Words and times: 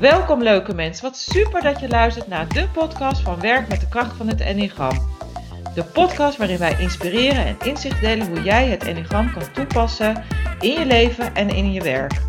Welkom 0.00 0.42
leuke 0.42 0.74
mensen, 0.74 1.04
wat 1.04 1.16
super 1.16 1.62
dat 1.62 1.80
je 1.80 1.88
luistert 1.88 2.26
naar 2.28 2.48
de 2.48 2.68
podcast 2.72 3.20
van 3.20 3.40
Werk 3.40 3.68
met 3.68 3.80
de 3.80 3.88
kracht 3.88 4.16
van 4.16 4.28
het 4.28 4.40
Enneagram. 4.40 5.08
De 5.74 5.84
podcast 5.84 6.36
waarin 6.36 6.58
wij 6.58 6.76
inspireren 6.80 7.46
en 7.46 7.56
inzicht 7.64 8.00
delen 8.00 8.28
hoe 8.28 8.42
jij 8.42 8.68
het 8.68 8.84
Enneagram 8.84 9.32
kan 9.32 9.52
toepassen 9.52 10.24
in 10.60 10.70
je 10.70 10.86
leven 10.86 11.34
en 11.34 11.48
in 11.48 11.72
je 11.72 11.82
werk. 11.82 12.27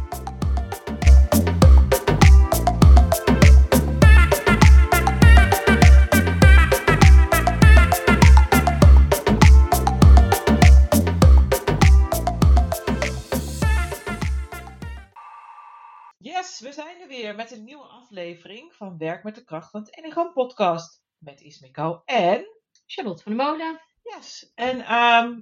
Weer 17.30 17.38
met 17.38 17.52
een 17.52 17.64
nieuwe 17.64 17.84
aflevering 17.84 18.74
van 18.74 18.98
Werk 18.98 19.24
met 19.24 19.36
de 19.36 19.44
kracht 19.44 19.72
van 19.72 19.82
het 19.82 19.96
Enneagram 19.96 20.34
podcast. 20.34 21.02
Met 21.18 21.42
Ismiko 21.42 22.02
en... 22.06 22.46
Charlotte 22.86 23.24
van 23.24 23.38
der 23.38 23.46
Molen. 23.46 23.82
Yes, 24.04 24.52
en 24.56 24.80
ehm, 24.80 25.40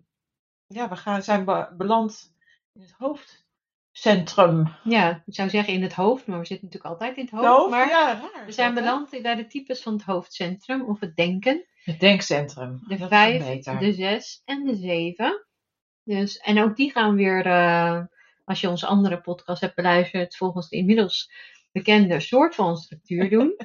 ja, 0.68 0.90
we 0.90 0.96
gaan, 0.96 1.24
zijn 1.24 1.46
be- 1.46 1.74
beland 1.78 2.34
in 2.74 2.82
het 2.82 2.94
hoofdcentrum. 2.98 4.76
Ja, 4.84 5.24
ik 5.26 5.36
zou 5.36 5.50
zeggen 5.50 5.74
in 5.74 5.82
het 5.82 5.94
hoofd, 5.94 6.28
maar 6.28 6.40
we 6.40 6.46
zitten 6.46 6.66
natuurlijk 6.66 6.94
altijd 6.94 7.18
in 7.18 7.24
het 7.24 7.46
hoofd. 7.46 7.70
Maar 7.70 7.90
ja, 7.90 8.14
raar. 8.14 8.46
we 8.46 8.52
zijn 8.52 8.76
dat, 8.76 8.84
hè? 8.84 8.90
beland 8.90 9.22
bij 9.22 9.36
de 9.36 9.48
types 9.48 9.82
van 9.82 9.94
het 9.94 10.04
hoofdcentrum 10.04 10.82
of 10.82 11.00
het 11.00 11.16
denken. 11.16 11.66
Het 11.84 12.00
denkcentrum. 12.00 12.84
De 12.88 12.98
Dat 12.98 13.10
vijf, 13.10 13.64
de 13.64 13.94
zes 13.94 14.42
en 14.46 14.66
de 14.66 14.76
zeven. 14.76 15.46
Dus, 16.04 16.38
en 16.38 16.62
ook 16.62 16.76
die 16.76 16.92
gaan 16.92 17.16
weer, 17.16 17.46
eh, 17.46 18.04
als 18.46 18.62
je 18.62 18.70
onze 18.70 18.86
andere 18.86 19.22
podcast 19.22 19.62
hebt 19.62 19.76
beluisterd, 19.76 20.38
volgens 20.38 20.70
de 20.70 20.78
inmiddels 20.78 21.32
bekende 21.78 22.20
soort 22.20 22.56
van 22.56 22.78
structuur 22.78 23.30
doen. 23.38 23.56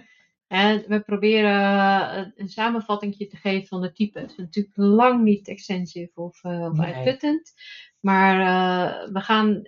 En 0.47 0.85
we 0.89 1.01
proberen 1.01 1.61
eh, 2.17 2.27
een 2.35 2.49
samenvatting 2.49 3.17
te 3.17 3.37
geven 3.37 3.67
van 3.67 3.81
de 3.81 3.93
types. 3.93 4.37
Natuurlijk 4.37 4.77
lang 4.77 5.23
niet 5.23 5.49
extensief 5.49 6.17
of, 6.17 6.45
of 6.45 6.77
Nee. 6.77 6.93
uitputtend. 6.95 7.53
Maar 8.01 8.41
eh, 8.41 9.13
we 9.13 9.21
gaan 9.21 9.63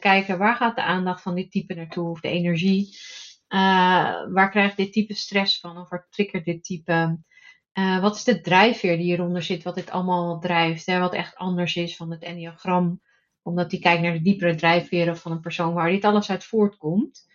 kijken 0.00 0.38
waar 0.38 0.56
gaat 0.56 0.76
de 0.76 0.82
aandacht 0.82 1.22
van 1.22 1.34
dit 1.34 1.50
type 1.50 1.74
naartoe 1.74 2.10
of 2.10 2.20
de 2.20 2.28
energie. 2.28 2.96
Waar 4.28 4.50
krijgt 4.50 4.76
dit 4.76 4.92
type 4.92 5.14
stress 5.14 5.60
van 5.60 5.78
of 5.78 5.88
waar 5.88 6.06
triggert 6.10 6.44
dit 6.44 6.64
type. 6.64 7.18
Wat 8.00 8.16
is 8.16 8.24
de 8.24 8.40
drijfveer 8.40 8.96
die 8.96 9.04
hieronder 9.06 9.42
zit, 9.42 9.62
wat 9.62 9.74
dit 9.74 9.90
allemaal 9.90 10.40
drijft? 10.40 10.86
Hè? 10.86 10.98
Wat 10.98 11.14
echt 11.14 11.36
anders 11.36 11.76
is 11.76 11.96
van 11.96 12.10
het 12.10 12.22
enneagram. 12.22 13.00
Omdat 13.42 13.70
die 13.70 13.80
kijkt 13.80 14.02
naar 14.02 14.12
de 14.12 14.22
diepere 14.22 14.54
drijfveren 14.54 15.16
van 15.16 15.32
een 15.32 15.40
persoon 15.40 15.74
waar 15.74 15.90
dit 15.90 16.04
alles 16.04 16.30
uit 16.30 16.44
voortkomt. 16.44 17.26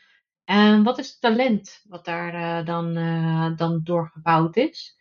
En 0.51 0.83
wat 0.83 0.97
is 0.97 1.09
het 1.09 1.21
talent 1.21 1.81
wat 1.87 2.05
daar 2.05 2.33
eh, 2.33 2.65
dan, 2.65 2.97
eh, 2.97 3.57
dan 3.57 3.81
doorgebouwd 3.83 4.55
is? 4.55 4.97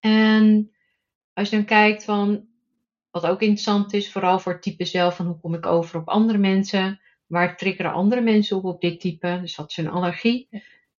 En 0.00 0.72
als 1.32 1.50
je 1.50 1.56
dan 1.56 1.64
kijkt 1.64 2.04
van, 2.04 2.46
wat 3.10 3.26
ook 3.26 3.40
interessant 3.40 3.92
is, 3.92 4.12
vooral 4.12 4.38
voor 4.38 4.52
het 4.52 4.62
type 4.62 4.84
zelf, 4.84 5.16
van 5.16 5.26
hoe 5.26 5.40
kom 5.40 5.54
ik 5.54 5.66
over 5.66 6.00
op 6.00 6.08
andere 6.08 6.38
mensen? 6.38 7.00
Waar 7.26 7.56
triggeren 7.56 7.92
andere 7.92 8.20
mensen 8.20 8.56
op 8.56 8.64
op 8.64 8.80
dit 8.80 9.00
type? 9.00 9.38
Dus 9.40 9.56
wat 9.56 9.70
is 9.70 9.76
hun 9.76 9.90
allergie? 9.90 10.48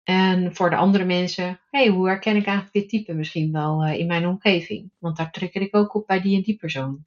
En 0.05 0.55
voor 0.55 0.71
de 0.71 0.77
andere 0.77 1.05
mensen, 1.05 1.61
hey, 1.71 1.89
hoe 1.89 2.07
herken 2.07 2.37
ik 2.37 2.47
eigenlijk 2.47 2.75
dit 2.75 2.89
type 2.89 3.15
misschien 3.15 3.53
wel 3.53 3.83
eh, 3.83 3.99
in 3.99 4.07
mijn 4.07 4.27
omgeving? 4.27 4.91
Want 4.99 5.17
daar 5.17 5.31
trigger 5.31 5.61
ik 5.61 5.77
ook 5.77 5.95
op 5.95 6.07
bij 6.07 6.21
die 6.21 6.37
en 6.37 6.43
die 6.43 6.57
persoon. 6.57 7.07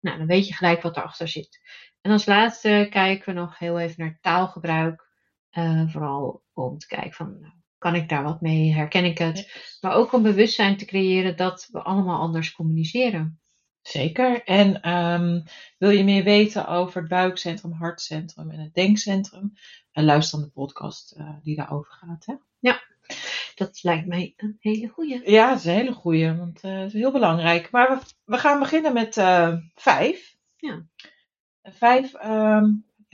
Nou, 0.00 0.18
dan 0.18 0.26
weet 0.26 0.48
je 0.48 0.54
gelijk 0.54 0.82
wat 0.82 0.96
erachter 0.96 1.28
zit. 1.28 1.60
En 2.00 2.10
als 2.10 2.26
laatste 2.26 2.86
kijken 2.90 3.34
we 3.34 3.40
nog 3.40 3.58
heel 3.58 3.78
even 3.78 4.04
naar 4.04 4.18
taalgebruik. 4.20 5.12
Eh, 5.54 5.88
vooral 5.88 6.42
om 6.52 6.78
te 6.78 6.86
kijken 6.86 7.12
van, 7.12 7.36
nou, 7.40 7.52
kan 7.78 7.94
ik 7.94 8.08
daar 8.08 8.22
wat 8.22 8.40
mee? 8.40 8.72
Herken 8.72 9.04
ik 9.04 9.18
het? 9.18 9.76
Maar 9.80 9.92
ook 9.92 10.12
om 10.12 10.22
bewustzijn 10.22 10.76
te 10.76 10.84
creëren 10.84 11.36
dat 11.36 11.68
we 11.72 11.82
allemaal 11.82 12.20
anders 12.20 12.52
communiceren. 12.52 13.40
Zeker. 13.82 14.44
En 14.44 14.80
ehm, 14.80 15.40
wil 15.78 15.90
je 15.90 16.04
meer 16.04 16.24
weten 16.24 16.68
over 16.68 17.00
het 17.00 17.10
buikcentrum, 17.10 17.72
hartcentrum 17.72 18.50
en 18.50 18.58
het 18.58 18.74
denkcentrum? 18.74 19.52
En 19.92 20.04
luister 20.04 20.38
dan 20.38 20.48
de 20.48 20.54
podcast 20.54 21.12
eh, 21.12 21.36
die 21.42 21.56
daarover 21.56 21.92
gaat. 21.92 22.26
Hè? 22.26 22.34
Dat 23.54 23.82
lijkt 23.82 24.06
mij 24.06 24.32
een 24.36 24.56
hele 24.60 24.88
goeie. 24.88 25.30
Ja, 25.30 25.48
dat 25.48 25.58
is 25.58 25.64
een 25.64 25.72
hele 25.72 25.92
goeie, 25.92 26.32
want 26.32 26.60
eh, 26.60 26.78
het 26.78 26.86
is 26.86 26.92
heel 26.92 27.12
belangrijk. 27.12 27.70
Maar 27.70 27.88
we, 27.88 28.00
we 28.24 28.38
gaan 28.38 28.58
beginnen 28.58 28.92
met 28.92 29.16
eh, 29.16 29.56
vijf. 29.74 30.36
Ja. 30.56 30.84
Vijf 31.62 32.14
ehm, 32.14 32.64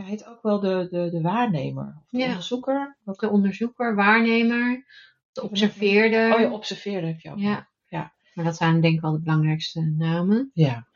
ja, 0.00 0.06
heet 0.06 0.26
ook 0.26 0.42
wel 0.42 0.60
de, 0.60 0.86
de, 0.90 1.10
de 1.10 1.20
waarnemer. 1.20 1.96
Of 2.02 2.08
de 2.10 2.18
Ja. 2.18 2.26
onderzoeker. 2.26 2.96
De 3.04 3.30
onderzoeker, 3.30 3.94
waarnemer, 3.94 4.84
de 5.32 5.42
observeerder. 5.42 6.34
Oh, 6.34 6.40
je 6.40 6.50
observeerde 6.50 7.06
heb 7.06 7.20
je 7.20 7.30
ook. 7.30 7.38
Ja. 7.38 7.68
Ja. 7.88 8.12
Maar 8.34 8.44
dat 8.44 8.56
zijn 8.56 8.80
denk 8.80 8.94
ik 8.94 9.00
wel 9.00 9.12
de 9.12 9.20
belangrijkste 9.20 9.80
namen. 9.80 10.50
Ja. 10.54 10.86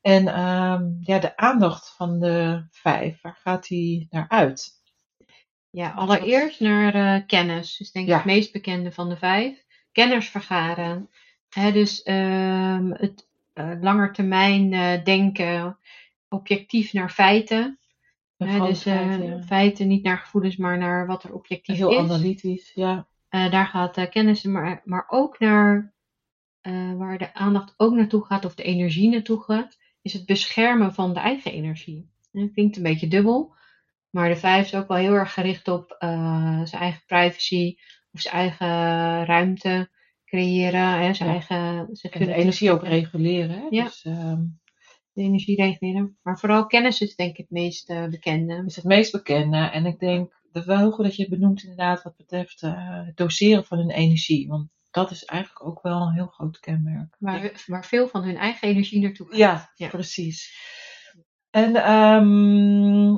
En 0.00 0.28
ehm, 0.28 0.84
ja, 1.00 1.18
de 1.18 1.36
aandacht 1.36 1.94
van 1.96 2.18
de 2.20 2.66
vijf, 2.70 3.20
waar 3.22 3.38
gaat 3.42 3.66
die 3.66 4.06
naar 4.10 4.28
uit? 4.28 4.72
Ja, 5.70 5.90
allereerst 5.90 6.60
naar 6.60 6.94
eh, 6.94 7.26
kennis. 7.26 7.76
Dus 7.76 7.92
denk 7.92 8.04
ik 8.06 8.10
Ja. 8.10 8.16
het 8.18 8.26
meest 8.26 8.52
bekende 8.52 8.92
van 8.92 9.08
de 9.08 9.16
vijf. 9.16 9.64
Kennis 9.92 10.28
vergaren. 10.28 11.10
Hè, 11.48 11.72
dus 11.72 12.02
ehm, 12.02 12.90
het 12.90 13.28
eh 13.52 13.72
langetermijn 13.80 14.72
eh, 14.72 15.04
denken, 15.04 15.78
objectief 16.28 16.92
naar 16.92 17.10
feiten. 17.10 17.78
Dus 18.36 18.82
ja. 18.82 19.42
feiten 19.42 19.88
niet 19.88 20.02
naar 20.02 20.18
gevoelens, 20.18 20.56
maar 20.56 20.78
naar 20.78 21.06
wat 21.06 21.24
er 21.24 21.34
objectief 21.34 21.76
Heel 21.76 21.90
is. 21.90 21.98
analytisch, 21.98 22.72
ja. 22.74 23.08
Eh, 23.28 23.50
daar 23.50 23.66
gaat 23.66 23.96
eh, 23.96 24.10
kennis, 24.10 24.42
maar, 24.42 24.82
maar 24.84 25.04
ook 25.08 25.38
naar 25.38 25.92
waar 26.96 27.18
de 27.18 27.34
aandacht 27.34 27.74
ook 27.76 27.94
naartoe 27.94 28.24
gaat, 28.24 28.44
of 28.44 28.54
de 28.54 28.62
energie 28.62 29.08
naartoe 29.08 29.42
gaat, 29.42 29.78
is 30.02 30.12
het 30.12 30.26
beschermen 30.26 30.94
van 30.94 31.14
de 31.14 31.20
eigen 31.20 31.52
energie. 31.52 32.10
Dat 32.32 32.52
klinkt 32.52 32.76
een 32.76 32.82
beetje 32.82 33.08
dubbel, 33.08 33.54
maar 34.10 34.28
de 34.28 34.36
vijf 34.36 34.64
is 34.66 34.74
ook 34.74 34.88
wel 34.88 34.96
heel 34.96 35.12
erg 35.12 35.32
gericht 35.32 35.68
op 35.68 35.96
zijn 35.98 36.82
eigen 36.82 37.02
privacy 37.06 37.76
of 38.12 38.20
zijn 38.20 38.34
eigen 38.34 38.66
ruimte 39.24 39.90
creëren, 40.24 41.00
hè, 41.00 41.14
zijn 41.14 41.28
Ja. 41.28 41.34
eigen 41.34 41.88
En 42.10 42.26
de 42.26 42.34
energie 42.34 42.70
ook 42.70 42.82
reguleren. 42.82 43.58
Hè? 43.58 43.66
Ja. 43.70 43.84
Dus 43.84 44.04
ehm, 44.04 44.42
de 45.14 45.22
energie 45.22 45.56
reguleren. 45.56 46.18
Maar 46.22 46.38
vooral 46.38 46.66
kennis 46.66 47.00
is 47.00 47.16
denk 47.16 47.30
ik 47.30 47.36
het 47.36 47.50
meest 47.50 47.90
eh, 47.90 48.06
bekende. 48.06 48.62
is 48.66 48.76
het 48.76 48.84
meest 48.84 49.12
bekende. 49.12 49.56
En 49.56 49.86
ik 49.86 49.98
denk 49.98 50.30
dat 50.30 50.52
het 50.52 50.64
wel 50.64 50.78
heel 50.78 50.90
goed 50.90 51.04
dat 51.04 51.16
je 51.16 51.28
benoemt 51.28 51.62
inderdaad 51.62 52.02
wat 52.02 52.16
betreft 52.16 52.62
eh, 52.62 53.06
het 53.06 53.16
doseren 53.16 53.64
van 53.64 53.78
hun 53.78 53.90
energie. 53.90 54.48
Want 54.48 54.68
dat 54.90 55.10
is 55.10 55.24
eigenlijk 55.24 55.66
ook 55.66 55.82
wel 55.82 56.00
een 56.00 56.12
heel 56.14 56.26
groot 56.26 56.60
kenmerk. 56.60 57.16
Waar, 57.18 57.64
waar 57.66 57.84
veel 57.84 58.08
van 58.08 58.22
hun 58.22 58.36
eigen 58.36 58.68
energie 58.68 59.00
naartoe 59.02 59.26
gaat. 59.26 59.36
Ja, 59.36 59.72
Ja. 59.74 59.88
precies. 59.88 60.54
En 61.50 61.76
ehm, 61.76 63.16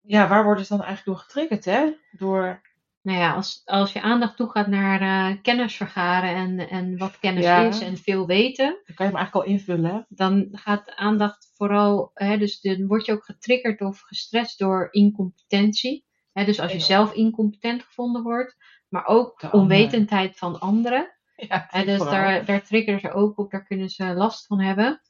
ja, 0.00 0.28
waar 0.28 0.44
worden 0.44 0.64
ze 0.64 0.76
dan 0.76 0.84
eigenlijk 0.84 1.04
door 1.16 1.26
getriggerd, 1.26 1.64
hè? 1.64 1.92
Door, 2.10 2.60
Nou 3.08 3.20
ja, 3.20 3.34
als, 3.34 3.62
als 3.64 3.92
je 3.92 4.00
aandacht 4.00 4.36
toegaat 4.36 4.66
naar 4.66 5.00
eh, 5.00 5.36
kennis 5.42 5.76
vergaren 5.76 6.34
en, 6.34 6.68
en 6.70 6.96
wat 6.98 7.18
kennis 7.18 7.44
Ja. 7.44 7.62
is 7.66 7.80
en 7.80 7.96
veel 7.96 8.26
weten, 8.26 8.66
dan 8.66 8.94
kan 8.94 9.06
je 9.06 9.12
hem 9.12 9.16
eigenlijk 9.16 9.34
al 9.46 9.52
invullen, 9.52 9.90
hè? 9.94 10.00
dan 10.08 10.48
gaat 10.52 10.94
aandacht 10.94 11.52
vooral, 11.56 12.10
hè, 12.14 12.38
dus 12.38 12.60
dan 12.60 12.86
word 12.86 13.06
je 13.06 13.12
ook 13.12 13.24
getriggerd 13.24 13.80
of 13.80 14.00
gestrest 14.00 14.58
door 14.58 14.88
incompetentie. 14.90 16.04
Hè, 16.32 16.44
dus 16.44 16.60
als 16.60 16.72
je 16.72 16.80
zelf 16.80 17.12
incompetent 17.12 17.82
gevonden 17.82 18.22
wordt, 18.22 18.56
maar 18.88 19.06
ook 19.06 19.40
De 19.40 19.50
onwetendheid 19.50 20.36
van 20.36 20.60
anderen. 20.60 21.10
Ja, 21.48 21.66
Hè, 21.68 21.84
dus 21.84 21.96
vooral. 21.96 22.14
daar, 22.14 22.44
daar 22.44 22.62
triggeren 22.62 23.00
ze 23.00 23.12
ook 23.12 23.38
op, 23.38 23.50
daar 23.50 23.64
kunnen 23.64 23.88
ze 23.88 24.04
last 24.04 24.46
van 24.46 24.60
hebben. 24.60 25.00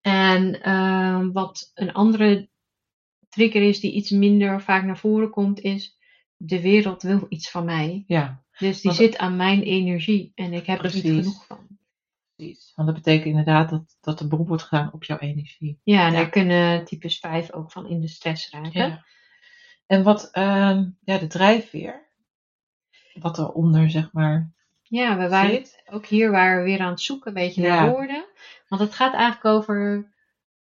En 0.00 0.62
ehm, 0.62 1.32
wat 1.32 1.70
een 1.74 1.92
andere 1.92 2.48
trigger 3.28 3.62
is 3.62 3.80
die 3.80 3.92
iets 3.92 4.10
minder 4.10 4.62
vaak 4.62 4.84
naar 4.84 4.98
voren 4.98 5.30
komt, 5.30 5.60
is 5.60 5.98
de 6.42 6.60
wereld 6.60 7.02
wil 7.02 7.26
iets 7.28 7.50
van 7.50 7.64
mij. 7.64 8.04
Ja, 8.06 8.42
Dus 8.58 8.80
die 8.80 8.90
Want- 8.90 8.96
zit 9.02 9.18
aan 9.18 9.36
mijn 9.36 9.62
energie 9.62 10.32
en 10.34 10.52
ik 10.52 10.66
heb 10.66 10.78
er 10.84 10.94
niet 10.94 11.02
genoeg 11.04 11.46
van. 11.46 11.66
precies. 12.36 12.72
Want 12.74 12.88
dat 12.88 12.96
betekent 12.96 13.26
inderdaad 13.26 13.70
dat, 13.70 13.96
dat 14.00 14.20
er 14.20 14.28
beroep 14.28 14.48
wordt 14.48 14.62
gedaan 14.62 14.92
op 14.92 15.04
jouw 15.04 15.18
energie. 15.18 15.80
Ja, 15.84 16.06
en 16.06 16.12
Ja. 16.12 16.18
daar 16.18 16.28
kunnen 16.30 16.84
types 16.84 17.18
5 17.18 17.52
ook 17.52 17.72
van 17.72 17.88
in 17.88 18.00
de 18.00 18.08
stress 18.08 18.50
raken. 18.50 18.70
Ja. 18.88 19.04
En 19.86 20.02
wat, 20.02 20.28
ehm, 20.32 20.88
ja, 21.04 21.18
de 21.18 21.26
drijfveer, 21.26 22.08
wat 23.14 23.38
eronder, 23.38 23.90
zeg 23.90 24.12
maar, 24.12 24.50
Ja, 24.82 25.18
we 25.18 25.28
waren 25.28 25.50
zit. 25.50 25.82
ook 25.90 26.06
hier 26.06 26.30
waren 26.30 26.58
we 26.58 26.64
weer 26.64 26.80
aan 26.80 26.90
het 26.90 27.00
zoeken, 27.00 27.34
weet 27.34 27.54
je, 27.54 27.62
Ja. 27.62 27.80
naar 27.80 27.90
woorden. 27.90 28.24
Want 28.68 28.82
het 28.82 28.94
gaat 28.94 29.12
eigenlijk 29.14 29.44
over, 29.44 30.10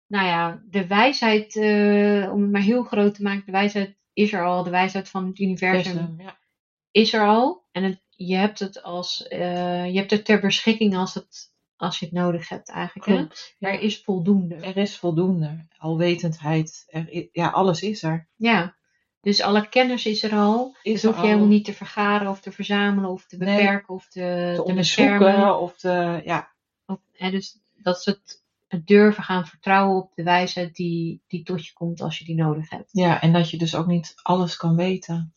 nou 0.07 0.27
ja, 0.27 0.63
de 0.71 0.87
wijsheid, 0.87 1.57
eh, 1.57 2.33
om 2.33 2.43
het 2.43 2.51
maar 2.51 2.61
heel 2.61 2.83
groot 2.83 3.15
te 3.15 3.23
maken, 3.23 3.47
de 3.47 3.53
wijsheid 3.53 3.97
is 4.15 4.33
er 4.33 4.45
al, 4.45 4.63
de 4.63 4.71
wijsheid 4.71 5.09
van 5.09 5.27
het 5.27 5.39
universum 5.39 5.93
Versum, 5.93 6.21
ja. 6.21 6.39
is 6.91 7.13
er 7.13 7.27
al. 7.27 7.65
En 7.73 7.83
het, 7.83 8.01
je 8.11 8.37
hebt 8.37 8.59
het 8.59 8.83
als, 8.83 9.27
eh, 9.29 9.87
je 9.87 9.99
hebt 9.99 10.11
het 10.11 10.25
ter 10.25 10.41
beschikking 10.41 10.97
als, 10.97 11.15
het, 11.15 11.53
als 11.77 11.99
je 11.99 12.05
het 12.05 12.15
nodig 12.15 12.49
hebt 12.49 12.69
eigenlijk. 12.71 13.09
Hè? 13.09 13.15
Klopt. 13.17 13.55
Ja. 13.59 13.69
Er 13.69 13.81
is 13.81 14.03
voldoende. 14.03 14.55
Er 14.55 14.77
is 14.77 14.97
voldoende. 14.97 15.67
Alwetendheid. 15.79 16.85
Er 16.87 17.29
ja, 17.33 17.49
alles 17.49 17.83
is 17.83 18.03
er. 18.03 18.29
Ja, 18.37 18.77
Dus 19.21 19.41
alle 19.41 19.69
kennis 19.69 20.07
is 20.07 20.23
er 20.23 20.33
al. 20.35 20.77
Is 20.83 20.93
Dus 20.93 21.03
hoef 21.03 21.15
je 21.15 21.21
al 21.21 21.27
helemaal 21.27 21.47
niet 21.49 21.65
te 21.65 21.73
vergaren 21.75 22.29
of 22.29 22.41
te 22.41 22.53
verzamelen 22.53 23.11
of 23.11 23.27
te 23.27 23.37
Nee. 23.37 23.57
beperken 23.57 23.95
of 23.95 24.09
te, 24.09 24.53
te 24.57 24.63
te 24.67 24.75
beschermen. 24.75 25.19
onderzoeken 25.21 25.61
of 25.61 25.77
te, 25.77 26.23
ja, 26.25 26.53
Of, 26.87 26.99
hè, 27.13 27.31
dus 27.31 27.59
dat 27.75 28.03
ze 28.03 28.11
het, 28.11 28.44
het 28.75 28.87
durven 28.87 29.23
gaan 29.23 29.47
vertrouwen 29.47 30.03
op 30.03 30.13
de 30.15 30.23
wijsheid 30.23 30.75
die, 30.75 31.23
die 31.27 31.43
tot 31.43 31.67
je 31.67 31.73
komt 31.73 32.01
als 32.01 32.19
je 32.19 32.25
die 32.25 32.35
nodig 32.35 32.71
hebt. 32.71 32.89
ja, 32.93 33.21
en 33.21 33.33
dat 33.33 33.51
je 33.51 33.59
dus 33.59 33.75
ook 33.75 33.87
niet 33.87 34.15
alles 34.23 34.57
kan 34.57 34.77
weten. 34.77 35.35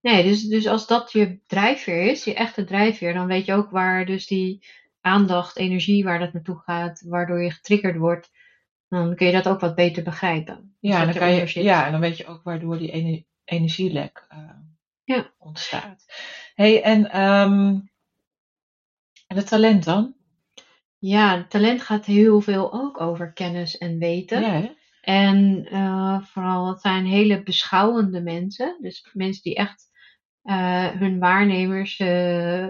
Nee, 0.00 0.22
dus, 0.22 0.42
dus 0.42 0.66
als 0.66 0.86
dat 0.86 1.12
je 1.12 1.40
drijfveer 1.46 2.02
is, 2.10 2.24
je 2.24 2.34
echte 2.34 2.64
drijfveer, 2.64 3.14
dan 3.14 3.26
weet 3.26 3.44
je 3.46 3.52
ook 3.54 3.70
waar 3.70 4.06
dus 4.06 4.26
die 4.26 4.66
aandacht, 5.00 5.56
energie, 5.56 6.04
waar 6.04 6.18
dat 6.18 6.32
naartoe 6.32 6.58
gaat, 6.58 7.02
waardoor 7.06 7.42
je 7.42 7.50
getriggerd 7.50 7.96
wordt. 7.96 8.30
Dan 8.88 9.14
kun 9.16 9.26
je 9.26 9.32
dat 9.32 9.48
ook 9.48 9.60
wat 9.60 9.74
beter 9.74 10.02
begrijpen. 10.02 10.76
Ja, 10.80 11.00
en 11.00 11.04
dat 11.06 11.14
dan, 11.14 11.22
kan 11.22 11.34
je, 11.34 11.46
zit. 11.46 11.64
ja, 11.64 11.86
en 11.86 11.92
dan 11.92 12.00
weet 12.00 12.16
je 12.16 12.26
ook 12.26 12.42
waardoor 12.42 12.78
die 12.78 12.90
ene- 12.90 13.24
energielek 13.44 14.26
eh, 14.28 14.38
Ja. 15.04 15.30
ontstaat. 15.38 16.04
hey, 16.54 16.82
en, 16.82 17.10
ehm, 17.10 17.78
en 19.26 19.36
het 19.36 19.46
talent 19.46 19.84
dan? 19.84 20.13
Ja, 21.06 21.46
talent 21.48 21.82
gaat 21.82 22.04
heel 22.04 22.40
veel 22.40 22.72
ook 22.72 23.00
over 23.00 23.32
kennis 23.32 23.78
en 23.78 23.98
weten. 23.98 24.40
Ja? 24.40 24.74
En 25.00 25.66
eh, 25.70 26.20
vooral, 26.22 26.68
het 26.68 26.80
zijn 26.80 27.06
hele 27.06 27.42
beschouwende 27.42 28.20
mensen. 28.20 28.76
Dus 28.80 29.08
mensen 29.12 29.42
die 29.42 29.54
echt 29.54 29.90
eh, 30.42 30.88
hun 30.88 31.18
waarnemers 31.18 31.98
eh, 31.98 32.66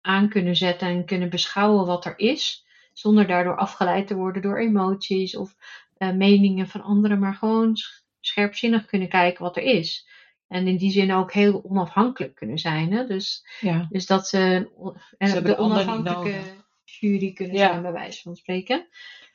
aan 0.00 0.28
kunnen 0.28 0.56
zetten 0.56 0.88
en 0.88 1.04
kunnen 1.04 1.30
beschouwen 1.30 1.86
wat 1.86 2.04
er 2.04 2.18
is. 2.18 2.66
Zonder 2.92 3.26
daardoor 3.26 3.56
afgeleid 3.56 4.06
te 4.06 4.14
worden 4.14 4.42
door 4.42 4.58
emoties 4.58 5.36
of 5.36 5.54
meningen 5.98 6.68
van 6.68 6.82
anderen. 6.82 7.18
Maar 7.18 7.34
gewoon 7.34 7.76
sch- 7.76 8.00
scherpzinnig 8.20 8.86
kunnen 8.86 9.08
kijken 9.08 9.42
wat 9.42 9.56
er 9.56 9.62
is. 9.62 10.08
En 10.48 10.66
in 10.66 10.76
die 10.76 10.90
zin 10.90 11.12
ook 11.12 11.32
heel 11.32 11.64
onafhankelijk 11.64 12.34
kunnen 12.34 12.58
zijn. 12.58 12.92
Hè? 12.92 13.06
Dus, 13.06 13.46
ja. 13.60 13.86
dus 13.90 14.06
dat 14.06 14.28
ze, 14.28 14.70
Ze 15.18 15.24
hebben 15.24 15.50
de 15.50 15.58
onafhankelijke 15.58 16.28
nodig. 16.28 16.64
Jury 16.86 17.32
kunnen 17.32 17.56
Ja. 17.56 17.68
zijn, 17.68 17.82
bij 17.82 17.92
wijze 17.92 18.22
van 18.22 18.36
spreken. 18.36 18.88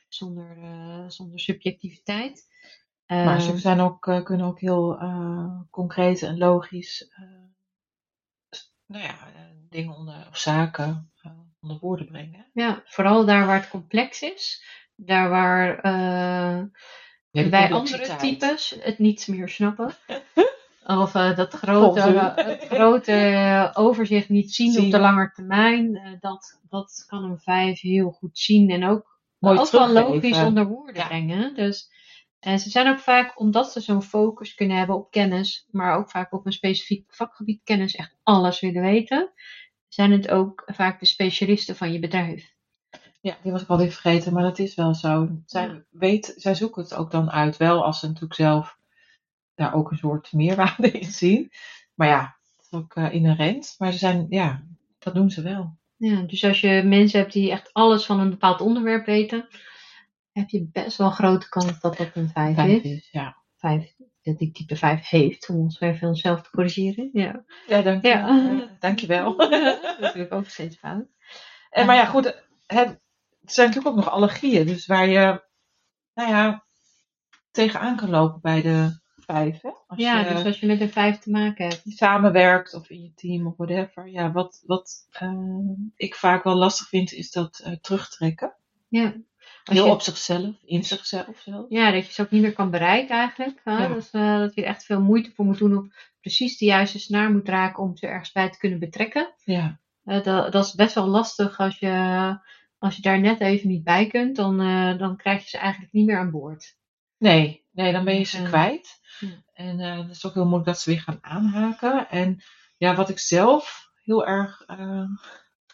Zonder, 0.08 0.56
eh, 0.62 1.04
zonder 1.08 1.40
subjectiviteit. 1.40 2.50
Maar 3.06 3.40
ze 3.40 3.58
zijn 3.58 3.80
ook, 3.80 4.06
eh, 4.06 4.22
kunnen 4.22 4.46
ook 4.46 4.60
heel 4.60 4.98
eh, 4.98 5.60
concreet 5.70 6.22
en 6.22 6.38
logisch 6.38 7.10
nou 8.86 9.04
ja, 9.04 9.16
dingen 9.68 9.94
onder, 9.94 10.26
of 10.28 10.38
zaken 10.38 11.12
onder 11.60 11.78
woorden 11.78 12.06
brengen. 12.06 12.50
Ja, 12.52 12.82
vooral 12.84 13.24
daar 13.24 13.46
waar 13.46 13.60
het 13.60 13.68
complex 13.68 14.22
is. 14.22 14.64
Daar 14.96 15.28
waar 15.28 15.86
Ja, 17.30 17.48
bij 17.48 17.72
andere 17.72 18.16
types 18.16 18.76
het 18.80 18.98
niet 18.98 19.28
meer 19.28 19.48
snappen. 19.48 19.94
Of 20.86 21.14
eh, 21.14 21.36
dat 21.36 21.52
grote, 21.52 22.00
het 22.36 22.64
grote 22.68 23.12
eh, 23.12 23.70
overzicht 23.72 24.28
niet 24.28 24.52
zien, 24.54 24.72
Zien. 24.72 24.84
op 24.84 24.90
de 24.90 24.98
lange 24.98 25.30
termijn. 25.34 25.96
eh, 25.96 26.10
dat, 26.20 26.60
dat 26.68 27.04
kan 27.06 27.24
een 27.24 27.38
vijf 27.38 27.80
heel 27.80 28.10
goed 28.10 28.38
zien 28.38 28.70
en 28.70 28.84
ook, 28.84 29.20
Mooi 29.38 29.58
ook 29.58 29.70
wel 29.70 29.92
logisch 29.92 30.38
onder 30.42 30.66
woorden 30.66 30.94
Ja. 30.94 31.06
brengen. 31.06 31.54
Dus 31.54 31.90
en 32.40 32.58
ze 32.58 32.70
zijn 32.70 32.88
ook 32.88 32.98
vaak, 32.98 33.40
omdat 33.40 33.72
ze 33.72 33.80
zo'n 33.80 34.02
focus 34.02 34.54
kunnen 34.54 34.76
hebben 34.76 34.96
op 34.96 35.10
kennis, 35.10 35.66
maar 35.70 35.96
ook 35.96 36.10
vaak 36.10 36.32
op 36.32 36.46
een 36.46 36.52
specifiek 36.52 37.14
vakgebied 37.14 37.60
kennis, 37.64 37.94
echt 37.94 38.16
alles 38.22 38.60
willen 38.60 38.82
weten, 38.82 39.32
zijn 39.88 40.12
het 40.12 40.28
ook 40.30 40.62
vaak 40.66 41.00
de 41.00 41.06
specialisten 41.06 41.76
van 41.76 41.92
je 41.92 41.98
bedrijf. 41.98 42.50
Ja, 43.20 43.36
die 43.42 43.52
was 43.52 43.62
ik 43.62 43.68
alweer 43.68 43.90
vergeten, 43.90 44.32
maar 44.32 44.42
dat 44.42 44.58
is 44.58 44.74
wel 44.74 44.94
zo. 44.94 45.28
Zij, 45.46 45.66
Ja. 45.66 45.82
weet, 45.90 46.34
zij 46.36 46.54
zoeken 46.54 46.82
het 46.82 46.94
ook 46.94 47.10
dan 47.10 47.30
uit, 47.30 47.56
wel 47.56 47.84
als 47.84 48.00
ze 48.00 48.06
natuurlijk 48.06 48.34
zelf 48.34 48.78
daar 49.54 49.74
ook 49.74 49.90
een 49.90 49.96
soort 49.96 50.32
meerwaarde 50.32 50.90
in 50.90 51.12
zien. 51.12 51.50
Maar 51.94 52.08
ja, 52.08 52.36
dat 52.56 52.66
is 52.70 52.78
ook 52.78 52.94
eh, 52.94 53.12
inherent. 53.12 53.74
Maar 53.78 53.92
ze 53.92 53.98
zijn, 53.98 54.26
ja, 54.28 54.64
dat 54.98 55.14
doen 55.14 55.30
ze 55.30 55.42
wel. 55.42 55.76
Ja, 55.96 56.20
dus 56.20 56.44
als 56.44 56.60
je 56.60 56.82
mensen 56.84 57.20
hebt 57.20 57.32
die 57.32 57.50
echt 57.50 57.72
alles 57.72 58.04
van 58.04 58.20
een 58.20 58.30
bepaald 58.30 58.60
onderwerp 58.60 59.06
weten, 59.06 59.48
heb 60.32 60.48
je 60.48 60.68
best 60.72 60.96
wel 60.96 61.06
een 61.06 61.12
grote 61.12 61.48
kans 61.48 61.80
dat 61.80 61.96
dat 61.96 62.10
een 62.14 62.28
5 62.28 62.54
Vijf 62.54 62.82
is. 62.82 62.90
is, 62.90 63.08
ja. 63.10 63.36
Vijf, 63.56 63.94
dat 64.22 64.38
die 64.38 64.52
type 64.52 64.76
5 64.76 65.08
heeft, 65.08 65.48
om 65.48 65.56
ons 65.56 65.80
even 65.80 66.08
onszelf 66.08 66.42
te 66.42 66.50
corrigeren. 66.50 67.10
Ja. 67.12 67.44
Ja, 67.66 67.82
dank 67.82 68.02
je. 68.02 68.08
Ja. 68.08 68.28
Ja, 68.28 68.76
dankjewel. 68.78 69.36
dat 69.36 69.52
is 69.52 69.98
natuurlijk 70.00 70.32
ook 70.32 70.46
steeds 70.46 70.76
fout. 70.76 71.06
En, 71.70 71.86
maar 71.86 71.96
ja, 71.96 72.04
goed, 72.04 72.24
het, 72.66 73.00
het 73.40 73.52
zijn 73.52 73.68
natuurlijk 73.68 73.96
ook 73.96 74.04
nog 74.04 74.14
allergieën. 74.14 74.66
Dus 74.66 74.86
waar 74.86 75.08
je, 75.08 75.42
nou 76.14 76.28
ja, 76.30 76.64
tegenaan 77.50 77.96
kan 77.96 78.10
lopen 78.10 78.40
bij 78.40 78.62
de 78.62 79.00
vijf. 79.34 79.60
Hè? 79.62 79.70
Als 79.86 79.98
Ja, 80.00 80.18
je 80.28 80.34
dus 80.34 80.44
als 80.44 80.60
je 80.60 80.66
met 80.66 80.80
een 80.80 80.90
5 80.90 81.18
te 81.18 81.30
maken 81.30 81.66
hebt. 81.68 81.82
samenwerkt 81.84 82.74
of 82.74 82.90
in 82.90 83.02
je 83.02 83.12
team 83.14 83.46
of 83.46 83.56
whatever. 83.56 84.08
Ja, 84.08 84.32
wat, 84.32 84.62
wat 84.66 85.06
eh, 85.10 85.32
ik 85.96 86.14
vaak 86.14 86.44
wel 86.44 86.54
lastig 86.54 86.88
vind, 86.88 87.12
is 87.12 87.30
dat 87.30 87.60
eh, 87.64 87.72
terugtrekken. 87.80 88.54
Ja. 88.88 89.14
Als 89.64 89.76
Heel 89.76 89.86
je, 89.86 89.92
op 89.92 90.00
zichzelf, 90.00 90.54
in 90.64 90.84
zichzelf 90.84 91.38
zelf. 91.38 91.66
ja, 91.68 91.90
dat 91.90 92.06
je 92.06 92.12
ze 92.12 92.22
ook 92.22 92.30
niet 92.30 92.42
meer 92.42 92.52
kan 92.52 92.70
bereiken 92.70 93.16
eigenlijk. 93.16 93.60
Hè? 93.64 93.76
Ja. 93.76 93.88
Dus, 93.94 94.10
eh, 94.10 94.38
dat 94.38 94.54
je 94.54 94.60
er 94.62 94.68
echt 94.68 94.84
veel 94.84 95.00
moeite 95.00 95.30
voor 95.34 95.44
moet 95.44 95.58
doen 95.58 95.76
om 95.76 95.92
precies 96.20 96.58
de 96.58 96.64
juiste 96.64 96.98
snaar 96.98 97.30
moet 97.32 97.48
raken 97.48 97.82
om 97.82 97.96
ze 97.96 98.06
ergens 98.06 98.32
bij 98.32 98.50
te 98.50 98.58
kunnen 98.58 98.78
betrekken. 98.78 99.34
Ja, 99.44 99.78
dat, 100.04 100.24
dat 100.24 100.64
is 100.64 100.74
best 100.74 100.94
wel 100.94 101.06
lastig 101.06 101.58
als 101.58 101.78
je, 101.78 102.38
als 102.78 102.96
je 102.96 103.02
daar 103.02 103.20
net 103.20 103.40
even 103.40 103.68
niet 103.68 103.84
bij 103.84 104.06
kunt. 104.06 104.36
Dan, 104.36 104.56
dan 104.98 105.16
krijg 105.16 105.42
je 105.42 105.48
ze 105.48 105.58
eigenlijk 105.58 105.92
niet 105.92 106.06
meer 106.06 106.18
aan 106.18 106.30
boord. 106.30 106.76
Nee, 107.22 107.64
nee, 107.72 107.92
dan 107.92 108.04
ben 108.04 108.18
je 108.18 108.24
ze 108.24 108.42
Ja. 108.42 108.48
kwijt. 108.48 109.00
Ja. 109.18 109.28
En 109.52 109.80
eh 109.80 109.98
het 109.98 110.10
is 110.10 110.26
ook 110.26 110.34
heel 110.34 110.42
moeilijk 110.44 110.66
dat 110.66 110.80
ze 110.80 110.90
weer 110.90 111.00
gaan 111.00 111.18
aanhaken. 111.20 112.08
En 112.10 112.42
ja, 112.76 112.94
wat 112.94 113.08
ik 113.08 113.18
zelf 113.18 113.90
heel 114.04 114.26
erg 114.26 114.60
eh, 114.66 115.04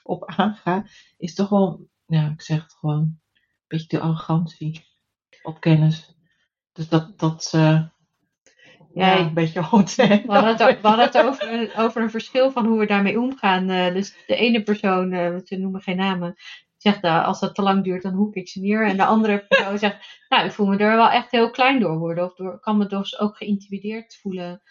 op 0.02 0.24
aanga, 0.24 0.84
is 1.16 1.34
toch 1.34 1.48
wel, 1.48 1.88
ja, 2.06 2.30
ik 2.30 2.42
zeg 2.42 2.62
het 2.62 2.72
gewoon, 2.74 3.00
een 3.00 3.20
beetje 3.68 3.88
de 3.98 4.00
arrogantie 4.00 4.86
op 5.42 5.60
kennis. 5.60 6.14
Dus 6.72 6.88
dat, 6.88 7.18
dat 7.18 7.50
eh 7.54 7.82
Ja. 8.94 9.14
ja, 9.14 9.18
een 9.18 9.34
beetje 9.34 9.62
hot 9.62 9.90
zijn. 9.90 10.22
We 10.26 10.32
hadden 10.32 10.56
het, 10.56 10.80
we 10.80 10.88
hadden 10.88 11.06
het 11.06 11.16
over, 11.26 11.52
een, 11.52 11.74
over 11.76 12.02
een 12.02 12.10
verschil 12.10 12.50
van 12.50 12.66
hoe 12.66 12.78
we 12.78 12.86
daarmee 12.86 13.20
omgaan. 13.20 13.70
Eh, 13.70 13.92
dus 13.94 14.16
de 14.26 14.36
ene 14.36 14.62
persoon, 14.62 15.10
ze 15.44 15.56
noemen 15.56 15.80
geen 15.80 15.96
namen, 15.96 16.34
zegt 16.78 17.04
uh, 17.04 17.24
als 17.26 17.40
dat 17.40 17.54
te 17.54 17.62
lang 17.62 17.84
duurt, 17.84 18.02
dan 18.02 18.14
hoek 18.14 18.34
ik 18.34 18.48
ze 18.48 18.60
neer. 18.60 18.86
En 18.86 18.96
de 18.96 19.04
andere 19.04 19.46
persoon 19.46 19.78
zegt, 19.88 20.24
nou, 20.28 20.44
ik 20.44 20.52
voel 20.52 20.66
me 20.66 20.76
er 20.76 20.96
wel 20.96 21.10
echt 21.10 21.30
heel 21.30 21.50
klein 21.50 21.80
door 21.80 21.98
worden. 21.98 22.24
Of 22.24 22.34
door, 22.34 22.60
kan 22.60 22.78
me 22.78 22.86
dus 22.86 23.18
ook 23.18 23.36
geïntimideerd 23.36 24.16
voelen 24.16 24.62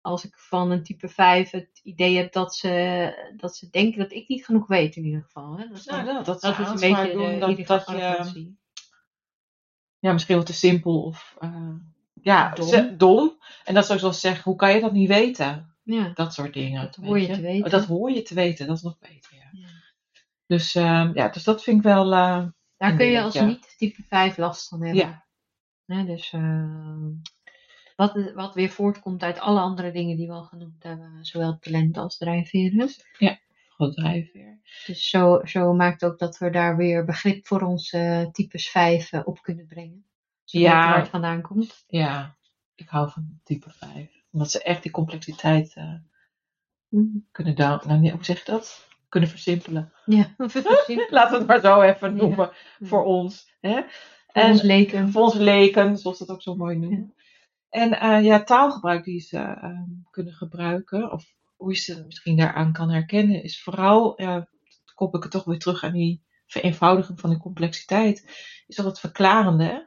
als 0.00 0.24
ik 0.24 0.38
van 0.38 0.70
een 0.70 0.82
type 0.82 1.08
5 1.08 1.50
het 1.50 1.80
idee 1.82 2.16
heb 2.16 2.32
dat 2.32 2.54
ze, 2.54 3.32
dat 3.36 3.56
ze 3.56 3.70
denken 3.70 3.98
dat 3.98 4.12
ik 4.12 4.28
niet 4.28 4.44
genoeg 4.44 4.66
weet 4.66 4.96
in 4.96 5.04
ieder 5.04 5.22
geval. 5.22 5.58
Hè? 5.58 5.68
Dat 5.68 5.76
is, 5.78 5.84
Ja, 5.84 6.02
dan- 6.02 6.14
dat, 6.24 6.40
dat, 6.40 6.58
is 6.58 6.68
een 6.68 6.74
beetje 6.94 7.12
doen, 7.12 7.54
de 7.56 7.64
dat, 7.64 7.86
je, 7.86 8.52
ja, 9.98 10.12
misschien 10.12 10.36
wat 10.36 10.46
te 10.46 10.52
simpel 10.52 11.02
of 11.02 11.36
eh, 11.40 11.74
ja, 12.22 12.50
Dom. 12.54 12.68
ze- 12.68 12.96
dom. 12.96 13.38
En 13.64 13.74
dat 13.74 13.86
zou 13.86 13.98
ik 13.98 14.04
zo 14.04 14.10
zeggen, 14.10 14.42
hoe 14.44 14.56
kan 14.56 14.74
je 14.74 14.80
dat 14.80 14.92
niet 14.92 15.08
weten? 15.08 15.74
Ja. 15.82 16.10
Dat 16.14 16.34
soort 16.34 16.52
dingen. 16.54 16.82
Dat 16.82 16.96
hoor 16.96 17.18
je 17.20 17.26
weet 17.26 17.36
te 17.36 17.42
weten. 17.42 17.64
Oh, 17.64 17.70
Dat 17.70 17.84
hoor 17.84 18.10
je 18.10 18.22
te 18.22 18.34
weten, 18.34 18.66
dat 18.66 18.76
is 18.76 18.82
nog 18.82 18.98
beter. 18.98 19.34
Ja. 19.52 19.68
Ja. 20.46 20.56
Dus, 20.56 20.74
ehm, 20.74 21.10
ja, 21.14 21.28
dus 21.28 21.44
dat 21.44 21.62
vind 21.62 21.76
ik 21.76 21.82
wel. 21.82 22.12
eh, 22.12 22.46
Daar 22.76 22.96
kun 22.96 23.06
je 23.06 23.20
als 23.22 23.40
niet 23.40 23.74
type 23.78 24.02
5 24.08 24.36
last 24.36 24.68
van 24.68 24.82
hebben. 24.84 25.24
Ja. 25.86 26.04
Dus 26.04 26.32
eh, 26.32 27.06
wat, 27.96 28.32
wat 28.34 28.54
weer 28.54 28.68
voortkomt 28.70 29.22
uit 29.22 29.38
alle 29.38 29.60
andere 29.60 29.92
dingen 29.92 30.16
die 30.16 30.26
we 30.26 30.32
al 30.32 30.44
genoemd 30.44 30.82
hebben, 30.82 31.24
zowel 31.24 31.58
talent 31.58 31.96
als 31.96 32.16
drijfveren. 32.16 32.90
Goed 33.68 33.94
drijfveer. 33.94 34.60
Dus 34.86 35.08
zo, 35.08 35.40
zo 35.44 35.72
maakt 35.74 36.04
ook 36.04 36.18
dat 36.18 36.38
we 36.38 36.50
daar 36.50 36.76
weer 36.76 37.04
begrip 37.04 37.46
voor 37.46 37.60
onze 37.60 37.98
eh, 37.98 38.26
types 38.30 38.68
5 38.68 39.12
eh, 39.12 39.20
op 39.24 39.42
kunnen 39.42 39.66
brengen. 39.66 40.06
Zodat 40.44 40.66
Ja. 40.68 40.88
waar 40.88 40.98
het 40.98 41.08
vandaan 41.08 41.42
komt. 41.42 41.84
Ja, 41.86 42.36
ik 42.74 42.88
hou 42.88 43.10
van 43.10 43.40
type 43.44 43.70
5. 43.70 44.10
Omdat 44.30 44.50
ze 44.50 44.62
echt 44.62 44.82
die 44.82 44.92
complexiteit 44.92 45.74
eh, 45.74 45.94
kunnen 47.30 47.54
down. 47.56 47.88
Nou, 47.88 48.10
hoe 48.10 48.24
zeg 48.24 48.38
je 48.44 48.50
dat? 48.52 48.88
Kunnen 49.16 49.34
versimpelen. 49.34 49.92
Ja, 50.04 50.34
simpel. 50.86 51.06
Laten 51.10 51.32
we 51.32 51.38
het 51.38 51.46
maar 51.46 51.60
zo 51.60 51.80
even 51.80 52.16
Ja. 52.16 52.22
noemen 52.22 52.50
voor 52.80 53.04
ons. 53.04 53.56
Hè? 53.60 53.80
Voor 54.26 54.42
ons 54.42 54.62
leken. 54.62 55.10
voor 55.12 55.22
ons 55.22 55.34
leken, 55.34 55.98
zoals 55.98 56.18
dat 56.18 56.28
ook 56.30 56.42
zo 56.42 56.54
mooi 56.56 56.76
noemen. 56.78 57.14
En 57.68 58.00
eh, 58.00 58.24
ja, 58.24 58.42
taalgebruik 58.44 59.04
die 59.04 59.20
ze 59.20 59.38
ehm, 59.38 59.82
kunnen 60.10 60.32
gebruiken, 60.32 61.12
of 61.12 61.24
hoe 61.56 61.70
je 61.72 61.78
ze 61.78 62.04
misschien 62.06 62.36
daaraan 62.36 62.72
kan 62.72 62.90
herkennen, 62.90 63.42
is 63.42 63.62
vooral, 63.62 64.16
dan 64.16 64.46
koppel 64.94 65.16
ik 65.18 65.22
het 65.24 65.32
toch 65.32 65.44
weer 65.44 65.58
terug 65.58 65.84
aan 65.84 65.92
die 65.92 66.22
vereenvoudiging 66.46 67.20
van 67.20 67.30
de 67.30 67.38
complexiteit, 67.38 68.24
is 68.66 68.76
toch 68.76 68.86
het 68.86 69.00
verklarende. 69.00 69.64
hè? 69.64 69.78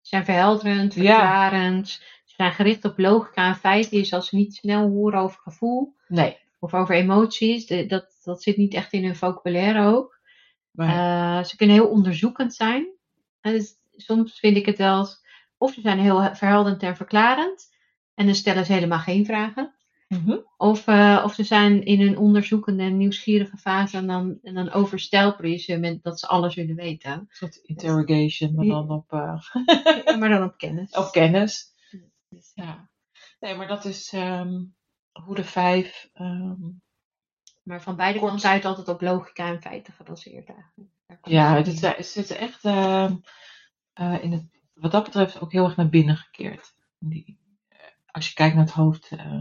Ze 0.00 0.08
zijn 0.16 0.24
verhelderend, 0.24 0.94
Ja. 0.94 1.00
verklarend. 1.18 1.88
Ze 2.24 2.34
zijn 2.36 2.52
gericht 2.52 2.84
op 2.84 2.98
logica 2.98 3.46
en 3.48 3.56
feiten. 3.56 3.90
Dus 3.98 4.12
als 4.12 4.28
ze 4.28 4.36
niet 4.36 4.54
snel 4.54 4.88
horen 4.88 5.20
over 5.20 5.40
gevoel 5.40 5.96
Nee. 6.08 6.46
Of 6.58 6.74
over 6.74 6.94
emoties, 6.94 7.66
de- 7.66 7.86
dat, 7.86 8.18
dat 8.22 8.42
zit 8.42 8.56
niet 8.56 8.74
echt 8.74 8.92
in 8.92 9.04
hun 9.04 9.16
vocabulaire 9.16 9.86
ook. 9.86 10.20
Maar, 10.70 10.88
Eh, 11.38 11.44
ze 11.44 11.56
kunnen 11.56 11.76
heel 11.76 11.88
onderzoekend 11.88 12.54
zijn. 12.54 12.88
En 13.40 13.52
dus 13.52 13.74
soms 13.96 14.38
vind 14.38 14.56
ik 14.56 14.66
het 14.66 14.78
wel, 14.78 14.98
eens- 14.98 15.20
of 15.56 15.72
ze 15.72 15.80
zijn 15.80 15.98
heel 15.98 16.34
verhelderend 16.34 16.82
en 16.82 16.96
verklarend. 16.96 17.76
En 18.14 18.26
dan 18.26 18.34
stellen 18.34 18.64
ze 18.66 18.72
helemaal 18.72 18.98
geen 18.98 19.24
vragen. 19.24 19.72
Mhm. 20.08 20.36
Of, 20.56 20.86
eh, 20.86 21.22
of 21.24 21.34
ze 21.34 21.44
zijn 21.44 21.84
in 21.84 22.00
een 22.00 22.18
onderzoekende 22.18 22.82
en 22.82 22.96
nieuwsgierige 22.96 23.56
fase 23.56 23.96
en 23.96 24.06
dan, 24.06 24.38
en 24.42 24.54
dan 24.54 24.70
overstelpen 24.72 25.50
je 25.50 25.56
ze 25.56 25.76
met 25.78 26.02
dat 26.02 26.20
ze 26.20 26.26
alles 26.26 26.54
willen 26.54 26.76
weten. 26.76 27.10
Een 27.12 27.26
soort 27.30 27.56
interrogation, 27.56 28.54
maar 28.54 28.66
dan 28.66 28.90
op, 28.90 29.12
eh, 29.12 30.18
maar 30.18 30.28
dan 30.28 30.42
op 30.42 30.58
kennis. 30.58 30.90
op 30.96 31.12
kennis. 31.12 31.66
Dus, 32.28 32.50
Ja. 32.54 32.88
Nee, 33.40 33.54
maar 33.54 33.66
dat 33.68 33.84
is 33.84 34.12
ehm, 34.12 34.62
hoe 35.24 35.34
de 35.34 35.44
vijf. 35.44 36.08
ehm, 36.14 36.54
Maar 37.62 37.82
van 37.82 37.96
beide 37.96 38.18
kanten 38.18 38.50
uit 38.50 38.64
altijd 38.64 38.88
op 38.88 39.00
logica 39.00 39.46
en 39.48 39.60
feiten 39.62 39.92
gebaseerd 39.92 40.48
eigenlijk. 40.48 40.90
Komt 41.06 41.20
ja, 41.34 41.56
het 41.56 41.66
is, 41.66 41.80
neer. 41.80 41.96
het 41.96 42.06
zit 42.06 42.30
echt 42.30 42.64
ehm, 42.64 43.16
eh, 43.92 44.22
in 44.22 44.32
het, 44.32 44.44
wat 44.74 44.90
dat 44.92 45.04
betreft 45.04 45.40
ook 45.40 45.52
heel 45.52 45.64
erg 45.64 45.76
naar 45.76 45.88
binnen 45.88 46.16
gekeerd. 46.16 46.72
Die, 46.98 47.38
eh, 47.68 47.78
als 48.06 48.28
je 48.28 48.34
kijkt 48.34 48.54
naar 48.54 48.64
het 48.64 48.74
hoofd. 48.74 49.08
eh, 49.10 49.40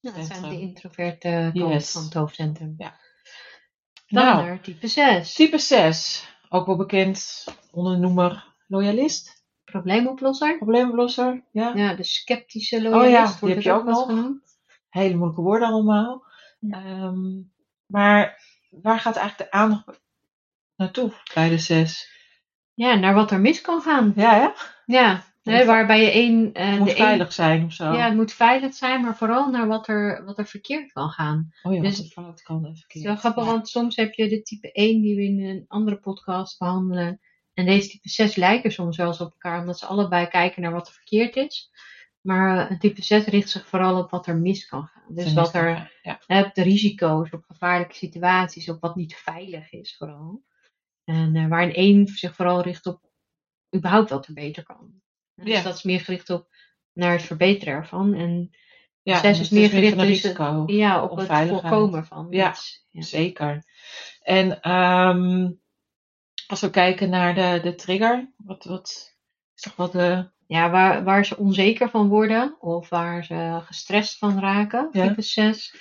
Ja, 0.00 0.12
dat 0.12 0.26
zijn 0.26 0.42
de 0.42 0.60
introverte 0.60 1.50
kant 1.54 1.72
Yes. 1.72 1.92
van 1.92 2.02
het 2.04 2.14
hoofdcentrum. 2.14 2.74
Ja. 2.78 3.00
Dan 4.06 4.24
nou, 4.24 4.44
naar 4.46 4.60
type 4.60 4.86
6. 4.86 5.34
type 5.34 5.58
6, 5.58 6.28
ook 6.48 6.66
wel 6.66 6.76
bekend 6.76 7.44
onder 7.70 7.92
de 7.92 7.98
noemer 7.98 8.54
loyalist, 8.66 9.44
Probleemoplosser. 9.64 10.56
probleemoplosser. 10.56 11.44
Ja. 11.52 11.74
Ja, 11.74 11.94
de 11.94 12.02
sceptische 12.02 12.76
Oh 12.76 12.82
ja, 12.82 12.88
loyalist 12.90 13.40
die 13.40 13.48
heb 13.48 13.62
je 13.62 13.72
ook 13.72 13.84
nog. 13.84 14.06
genoemd. 14.06 14.51
Hele 14.92 15.14
moeilijke 15.14 15.42
woorden 15.42 15.68
allemaal. 15.68 16.24
Ja. 16.58 16.84
Ehm, 16.84 17.40
maar 17.86 18.42
waar 18.70 18.98
gaat 19.00 19.16
eigenlijk 19.16 19.50
de 19.50 19.56
aandacht 19.56 20.00
naartoe 20.76 21.12
bij 21.34 21.48
de 21.48 21.58
6? 21.58 22.10
Ja, 22.74 22.94
naar 22.94 23.14
wat 23.14 23.30
er 23.30 23.40
mis 23.40 23.60
kan 23.60 23.80
gaan. 23.82 24.12
Ja? 24.16 24.54
Ja, 24.86 25.24
ve- 25.42 25.64
waarbij 25.64 26.00
je 26.04 26.10
één... 26.10 26.52
eh, 26.52 26.70
Het 26.70 26.78
moet 26.78 26.88
de 26.88 26.94
veilig 26.94 27.32
zijn 27.32 27.64
of 27.64 27.72
zo. 27.72 27.92
Ja, 27.92 28.04
het 28.04 28.14
moet 28.14 28.32
veilig 28.32 28.74
zijn, 28.74 29.00
maar 29.00 29.16
vooral 29.16 29.50
naar 29.50 29.66
wat 29.66 29.88
er, 29.88 30.24
wat 30.24 30.38
er 30.38 30.46
verkeerd 30.46 30.92
kan 30.92 31.08
gaan. 31.10 31.52
oh 31.62 31.74
ja, 31.74 31.80
dus- 31.80 32.12
fout 32.12 32.42
kan 32.42 32.64
en 32.64 32.70
Het 32.70 32.78
verkeerd. 32.78 33.04
is 33.04 33.10
wel 33.10 33.16
grappig, 33.20 33.44
Ja. 33.44 33.50
want 33.50 33.68
soms 33.68 33.96
heb 33.96 34.12
je 34.12 34.28
de 34.28 34.42
type 34.42 34.70
1 34.72 35.00
die 35.02 35.16
we 35.16 35.22
in 35.22 35.40
een 35.48 35.64
andere 35.68 35.96
podcast 35.98 36.58
behandelen. 36.58 37.20
En 37.54 37.66
deze 37.66 37.88
type 37.88 38.08
6 38.08 38.36
lijken 38.36 38.72
soms 38.72 38.96
wel 38.96 39.06
eens 39.06 39.20
op 39.20 39.30
elkaar, 39.30 39.60
omdat 39.60 39.78
ze 39.78 39.86
allebei 39.86 40.26
kijken 40.26 40.62
naar 40.62 40.72
wat 40.72 40.86
er 40.88 40.94
verkeerd 40.94 41.36
is. 41.36 41.70
Maar 42.22 42.70
een 42.70 42.78
type 42.78 43.02
6 43.02 43.24
richt 43.24 43.50
zich 43.50 43.66
vooral 43.66 43.98
op 43.98 44.10
wat 44.10 44.26
er 44.26 44.36
mis 44.36 44.66
kan 44.66 44.86
gaan. 44.86 45.14
Dus 45.14 45.32
wat 45.32 45.54
er, 45.54 45.92
Ja. 46.02 46.44
op 46.44 46.54
de 46.54 46.62
risico's, 46.62 47.30
op 47.30 47.44
gevaarlijke 47.44 47.94
situaties, 47.94 48.68
op 48.68 48.80
wat 48.80 48.96
niet 48.96 49.14
veilig 49.16 49.72
is 49.72 49.96
vooral. 49.96 50.42
En 51.04 51.36
eh, 51.36 51.48
waar 51.48 51.62
een 51.62 51.74
1 51.74 52.06
zich 52.06 52.34
vooral 52.34 52.60
richt 52.62 52.86
op 52.86 53.10
überhaupt 53.76 54.10
wat 54.10 54.26
er 54.26 54.34
beter 54.34 54.62
kan. 54.62 55.00
Dus 55.34 55.62
dat 55.62 55.74
is 55.74 55.82
meer 55.82 56.00
gericht 56.00 56.30
op 56.30 56.48
naar 56.92 57.12
het 57.12 57.22
verbeteren 57.22 57.74
ervan. 57.74 58.14
En 58.14 58.50
Ja, 59.02 59.14
zes 59.14 59.24
en 59.24 59.30
is 59.30 59.38
het 59.38 59.50
meer 59.50 59.68
gericht 59.68 59.98
dus, 59.98 60.06
risico. 60.06 60.62
ja, 60.66 61.02
op 61.04 61.16
het 61.16 61.48
voorkomen 61.48 62.06
van 62.06 62.26
Ja. 62.30 62.50
iets. 62.50 62.86
Ja. 62.90 63.02
Zeker. 63.02 63.64
En 64.20 64.60
ehm, 64.60 65.50
als 66.46 66.60
we 66.60 66.70
kijken 66.70 67.10
naar 67.10 67.34
de, 67.34 67.60
de 67.62 67.74
trigger, 67.74 68.32
wat, 68.36 68.64
wat 68.64 68.88
is 69.56 69.62
toch 69.62 69.76
wat 69.76 69.92
de. 69.92 70.30
Ja, 70.52 70.70
waar, 70.70 71.04
waar 71.04 71.24
ze 71.26 71.36
onzeker 71.36 71.90
van 71.90 72.08
worden 72.08 72.56
of 72.60 72.88
waar 72.88 73.24
ze 73.24 73.60
gestrest 73.64 74.18
van 74.18 74.38
raken, 74.38 74.88
Ja. 74.92 75.08
type 75.08 75.22
6. 75.22 75.74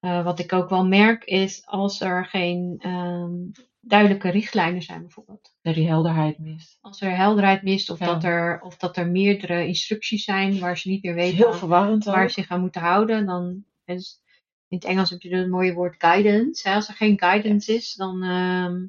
Eh, 0.00 0.24
wat 0.24 0.38
ik 0.38 0.52
ook 0.52 0.68
wel 0.68 0.86
merk 0.86 1.24
is 1.24 1.66
als 1.66 2.00
er 2.00 2.26
geen 2.26 2.76
ehm, 2.78 3.32
duidelijke 3.80 4.30
richtlijnen 4.30 4.82
zijn 4.82 5.00
bijvoorbeeld. 5.00 5.54
dat 5.62 5.74
die 5.74 5.88
helderheid 5.88 6.38
mist. 6.38 6.78
Als 6.80 7.00
er 7.00 7.16
helderheid 7.16 7.62
mist 7.62 7.90
of, 7.90 7.98
Ja. 7.98 8.06
dat, 8.06 8.24
er, 8.24 8.60
of 8.60 8.76
dat 8.76 8.96
er 8.96 9.06
meerdere 9.06 9.66
instructies 9.66 10.24
zijn 10.24 10.58
waar 10.58 10.78
ze 10.78 10.88
niet 10.88 11.02
meer 11.02 11.14
weten 11.14 11.68
waar 12.04 12.28
ze 12.30 12.40
zich 12.40 12.50
aan 12.50 12.60
moeten 12.60 12.80
houden, 12.80 13.26
dan 13.26 13.64
is 13.84 14.20
in 14.68 14.76
het 14.78 14.86
Engels 14.86 15.10
heb 15.10 15.20
je 15.20 15.36
het 15.36 15.48
mooie 15.48 15.72
woord 15.72 15.94
guidance. 15.98 16.68
Hè? 16.68 16.74
Als 16.74 16.88
er 16.88 16.94
geen 16.94 17.18
guidance 17.18 17.74
is, 17.74 17.94
dan, 17.94 18.22
ehm, 18.22 18.86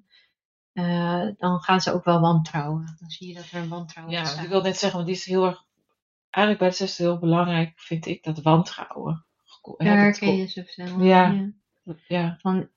eh, 0.73 1.21
dan 1.37 1.59
gaan 1.59 1.81
ze 1.81 1.93
ook 1.93 2.03
wel 2.05 2.19
wantrouwen. 2.19 2.95
Dan 2.99 3.09
zie 3.09 3.27
je 3.27 3.33
dat 3.33 3.49
er 3.51 3.61
een 3.61 3.69
wantrouwen 3.69 4.13
Ja, 4.15 4.21
ontstaat. 4.21 4.43
ik 4.43 4.49
wil 4.49 4.61
net 4.61 4.77
zeggen, 4.77 4.97
want 4.99 5.05
die 5.11 5.17
is 5.19 5.25
heel 5.25 5.45
erg. 5.45 5.63
Eigenlijk 6.29 6.59
bij 6.59 6.69
de 6.69 6.85
zesde 6.85 7.03
heel 7.03 7.19
belangrijk, 7.19 7.71
vind 7.75 8.05
ik, 8.05 8.23
dat 8.23 8.41
wantrouwen. 8.41 9.25
Daar 9.77 9.97
herken 9.97 10.27
co- 10.27 10.33
je 10.35 10.47
ze 10.47 10.63
snel. 10.67 11.01
Ja. 11.03 11.51
Ja, 12.07 12.37
Van, 12.41 12.67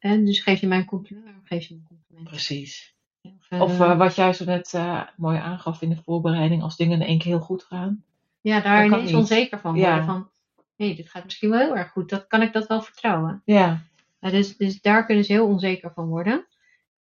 dus 0.00 0.40
geef 0.40 0.60
je 0.60 0.66
mij 0.66 0.78
een 0.78 0.84
compliment, 0.84 1.36
geef 1.44 1.68
je 1.68 1.74
me 1.74 1.80
een 1.80 1.86
compliment? 1.86 2.28
precies. 2.28 2.94
Of, 3.22 3.32
eh, 3.48 3.60
Of 3.60 3.80
eh, 3.80 3.98
wat 3.98 4.14
jij 4.14 4.32
zo 4.32 4.44
net 4.44 4.78
mooi 5.16 5.38
aangaf 5.38 5.82
in 5.82 5.88
de 5.88 6.02
voorbereiding, 6.04 6.62
als 6.62 6.76
dingen 6.76 7.00
in 7.00 7.06
één 7.06 7.18
keer 7.18 7.32
heel 7.32 7.40
goed 7.40 7.62
gaan. 7.64 8.04
ja, 8.40 8.60
daar 8.60 9.02
niet. 9.02 9.14
onzeker 9.14 9.60
van 9.60 9.74
worden. 9.74 9.94
Ja. 9.96 10.04
Van, 10.04 10.28
hé, 10.76 10.94
dit 10.94 11.10
gaat 11.10 11.24
misschien 11.24 11.50
wel 11.50 11.58
heel 11.58 11.76
erg 11.76 11.90
goed. 11.90 12.08
Dat 12.10 12.26
kan 12.26 12.42
ik 12.42 12.52
dat 12.52 12.66
wel 12.66 12.82
vertrouwen. 12.82 13.42
Ja, 13.44 13.80
Ja, 14.20 14.30
dus, 14.30 14.56
dus 14.56 14.80
daar 14.80 15.06
kunnen 15.06 15.24
ze 15.24 15.32
heel 15.32 15.46
onzeker 15.46 15.92
van 15.94 16.06
worden. 16.08 16.46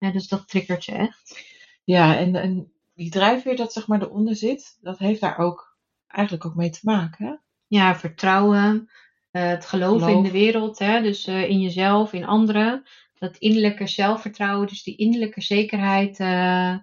Ja, 0.01 0.12
dus 0.12 0.27
dat 0.27 0.48
triggert 0.48 0.84
ze 0.84 0.91
echt. 0.91 1.43
ja 1.84 2.17
en, 2.17 2.36
en 2.36 2.72
die 2.93 3.10
drijfveer 3.10 3.55
dat 3.55 3.74
zeg 3.74 3.88
maar 3.88 4.01
eronder 4.01 4.36
zit, 4.36 4.77
dat 4.81 4.98
heeft 4.98 5.22
daar 5.22 5.38
ook 5.38 5.77
eigenlijk 6.08 6.46
ook 6.46 6.55
mee 6.55 6.70
te 6.70 6.79
maken. 6.81 7.25
Hè? 7.25 7.34
Ja, 7.67 7.96
vertrouwen, 7.96 8.89
eh, 9.31 9.48
het 9.48 9.65
geloven 9.65 10.08
in 10.08 10.13
Geloof. 10.13 10.25
de 10.25 10.31
wereld, 10.31 10.79
hè, 10.79 11.01
dus 11.01 11.27
eh, 11.27 11.50
in 11.50 11.60
jezelf, 11.62 12.13
in 12.13 12.25
anderen. 12.25 12.84
Dat 13.13 13.38
innerlijke 13.38 13.88
zelfvertrouwen, 13.88 14.67
dus 14.67 14.84
die 14.84 14.96
innerlijke 14.98 15.41
zekerheid 15.41 16.20
eh, 16.20 16.75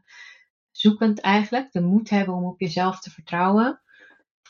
zoekend 0.70 1.20
eigenlijk. 1.20 1.72
De 1.72 1.80
moed 1.82 2.10
hebben 2.10 2.34
om 2.34 2.44
op 2.44 2.60
jezelf 2.60 3.00
te 3.00 3.10
vertrouwen. 3.10 3.80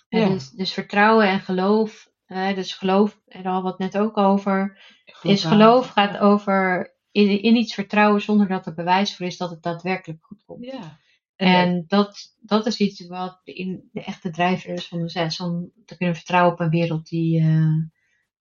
En 0.08 0.20
Ja. 0.20 0.28
dus, 0.28 0.50
dus 0.50 0.72
vertrouwen 0.72 1.28
en 1.28 1.40
geloof, 1.40 2.10
dus 2.54 2.72
geloof, 2.75 3.20
en 3.26 3.42
daar 3.42 3.52
hadden 3.52 3.76
we 3.76 3.84
het 3.84 3.92
net 3.92 4.02
ook 4.02 4.16
over, 4.16 4.82
is 5.22 5.44
aan- 5.44 5.50
geloof 5.52 5.88
gaat 5.88 6.18
over 6.18 6.92
in, 7.18 7.42
in 7.42 7.56
iets 7.56 7.75
vertrouwen 7.75 8.20
zonder 8.20 8.48
dat 8.48 8.66
er 8.66 8.75
bewijs 8.75 9.16
voor 9.16 9.26
is 9.26 9.37
dat 9.37 9.50
het 9.50 9.62
daadwerkelijk 9.62 10.25
goed 10.25 10.42
komt. 10.44 10.64
Ja. 10.64 10.98
En 11.37 11.84
dat, 11.87 12.34
dat 12.40 12.66
is 12.66 12.78
iets 12.78 13.06
wat 13.06 13.40
in 13.44 13.88
de 13.92 14.02
echte 14.04 14.30
drijver 14.30 14.70
is 14.72 14.88
van 14.88 14.98
de 15.02 15.08
zes. 15.08 15.40
Om 15.40 15.72
te 15.84 15.96
kunnen 15.96 16.14
vertrouwen 16.16 16.52
op 16.52 16.60
een 16.60 16.70
wereld 16.70 17.08
die, 17.08 17.40
eh, 17.40 17.66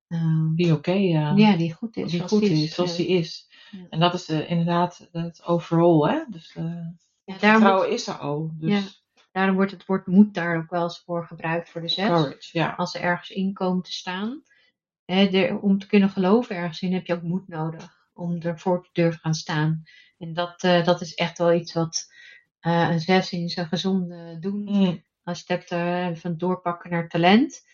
eh, 0.07 0.45
die 0.55 0.73
oké, 0.73 0.91
ja. 0.91 1.33
ja, 1.35 1.55
die 1.57 1.73
goed 1.73 1.97
is. 1.97 2.09
die 2.09 2.15
zoals 2.17 2.31
goed 2.31 2.41
die 2.41 2.63
is, 2.63 2.73
zoals 2.75 2.91
Ja. 2.91 2.97
die 2.97 3.07
is. 3.07 3.47
Ja. 3.71 3.85
En 3.89 3.99
dat 3.99 4.13
is 4.13 4.29
eh, 4.29 4.49
inderdaad 4.49 5.09
het 5.11 5.43
overall, 5.45 6.11
hè? 6.13 6.23
Dus 6.29 6.55
eh 6.55 6.63
Ja, 7.23 7.37
vertrouwen 7.37 7.91
is 7.91 8.07
er 8.07 8.17
al. 8.17 8.51
Dus 8.59 8.69
Ja. 8.71 8.81
daarom 9.31 9.55
wordt 9.55 9.71
het 9.71 9.85
woord 9.85 10.07
moed 10.07 10.33
daar 10.33 10.57
ook 10.57 10.69
wel 10.69 10.83
eens 10.83 10.99
voor 11.05 11.25
gebruikt 11.25 11.69
voor 11.69 11.81
de 11.81 11.87
zes. 11.89 12.07
courage, 12.07 12.49
ja. 12.51 12.73
Als 12.77 12.91
ze 12.91 12.99
ergens 12.99 13.29
in 13.29 13.53
komen 13.53 13.83
te 13.83 13.91
staan. 13.91 14.43
Hè, 15.05 15.29
de- 15.29 15.59
om 15.61 15.79
te 15.79 15.87
kunnen 15.87 16.09
geloven 16.09 16.55
ergens 16.55 16.81
in 16.81 16.93
heb 16.93 17.05
je 17.05 17.13
ook 17.13 17.21
moed 17.21 17.47
nodig. 17.47 17.96
Om 18.17 18.41
ervoor 18.41 18.83
te 18.83 18.89
durven 18.93 19.19
gaan 19.19 19.33
staan. 19.33 19.83
En 20.17 20.33
dat, 20.33 20.63
eh, 20.63 20.83
dat 20.85 21.01
is 21.01 21.13
echt 21.13 21.37
wel 21.37 21.53
iets 21.53 21.73
wat 21.73 22.13
eh, 22.59 22.87
een 22.91 22.99
zes 22.99 23.31
in 23.31 23.49
zijn 23.49 23.67
gezonde 23.67 24.37
doen. 24.39 24.63
Mm, 24.63 25.03
Als 25.23 25.43
je 25.43 25.53
het 25.53 25.69
hebt 25.69 25.71
eh, 25.71 26.21
van 26.21 26.37
doorpakken 26.37 26.89
naar 26.91 27.07
talent. 27.09 27.65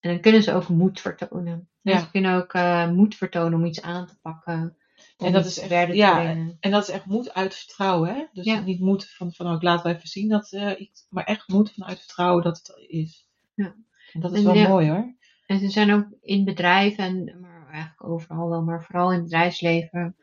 En 0.00 0.10
dan 0.10 0.20
kunnen 0.20 0.42
ze 0.42 0.52
ook 0.54 0.68
moed 0.68 1.00
vertonen. 1.00 1.68
Ja. 1.80 1.98
Ze 1.98 2.10
kunnen 2.10 2.34
ook 2.36 2.52
eh, 2.52 2.90
moed 2.90 3.14
vertonen 3.14 3.54
om 3.58 3.64
iets 3.64 3.82
aan 3.82 4.06
te 4.06 4.18
pakken. 4.22 4.76
En 5.18 5.32
dat 5.32 5.46
is 5.46 5.58
echt- 5.58 5.94
ja, 5.94 6.14
brengen. 6.14 6.56
En 6.60 6.70
dat 6.70 6.82
is 6.82 6.94
echt 6.94 7.06
moed 7.06 7.34
uit 7.34 7.54
vertrouwen, 7.54 8.14
hè? 8.14 8.24
Dus 8.32 8.44
Ja. 8.44 8.60
niet 8.60 8.80
moed 8.80 9.10
van, 9.10 9.32
van 9.32 9.46
ook 9.46 9.62
laten 9.62 9.84
wij 9.84 9.94
even 9.94 10.08
zien 10.08 10.28
dat 10.28 10.52
eh, 10.52 10.80
iets, 10.80 11.06
maar 11.10 11.24
echt 11.24 11.48
moed 11.48 11.72
vanuit 11.72 11.98
vertrouwen 11.98 12.42
dat 12.44 12.56
het 12.56 12.84
is. 12.88 13.28
Ja. 13.54 13.74
En 14.12 14.20
dat 14.20 14.32
is 14.32 14.38
En 14.44 14.44
wel 14.54 14.68
mooi 14.68 14.90
hoor. 14.90 15.14
En 15.46 15.58
ze 15.58 15.68
zijn 15.70 15.92
ook 15.92 16.06
in 16.20 16.44
bedrijven, 16.44 17.04
en, 17.04 17.40
eigenlijk 17.72 18.04
overal 18.12 18.48
wel, 18.48 18.62
maar 18.62 18.84
vooral 18.84 19.08
in 19.08 19.14
het 19.14 19.24
bedrijfsleven 19.24 20.16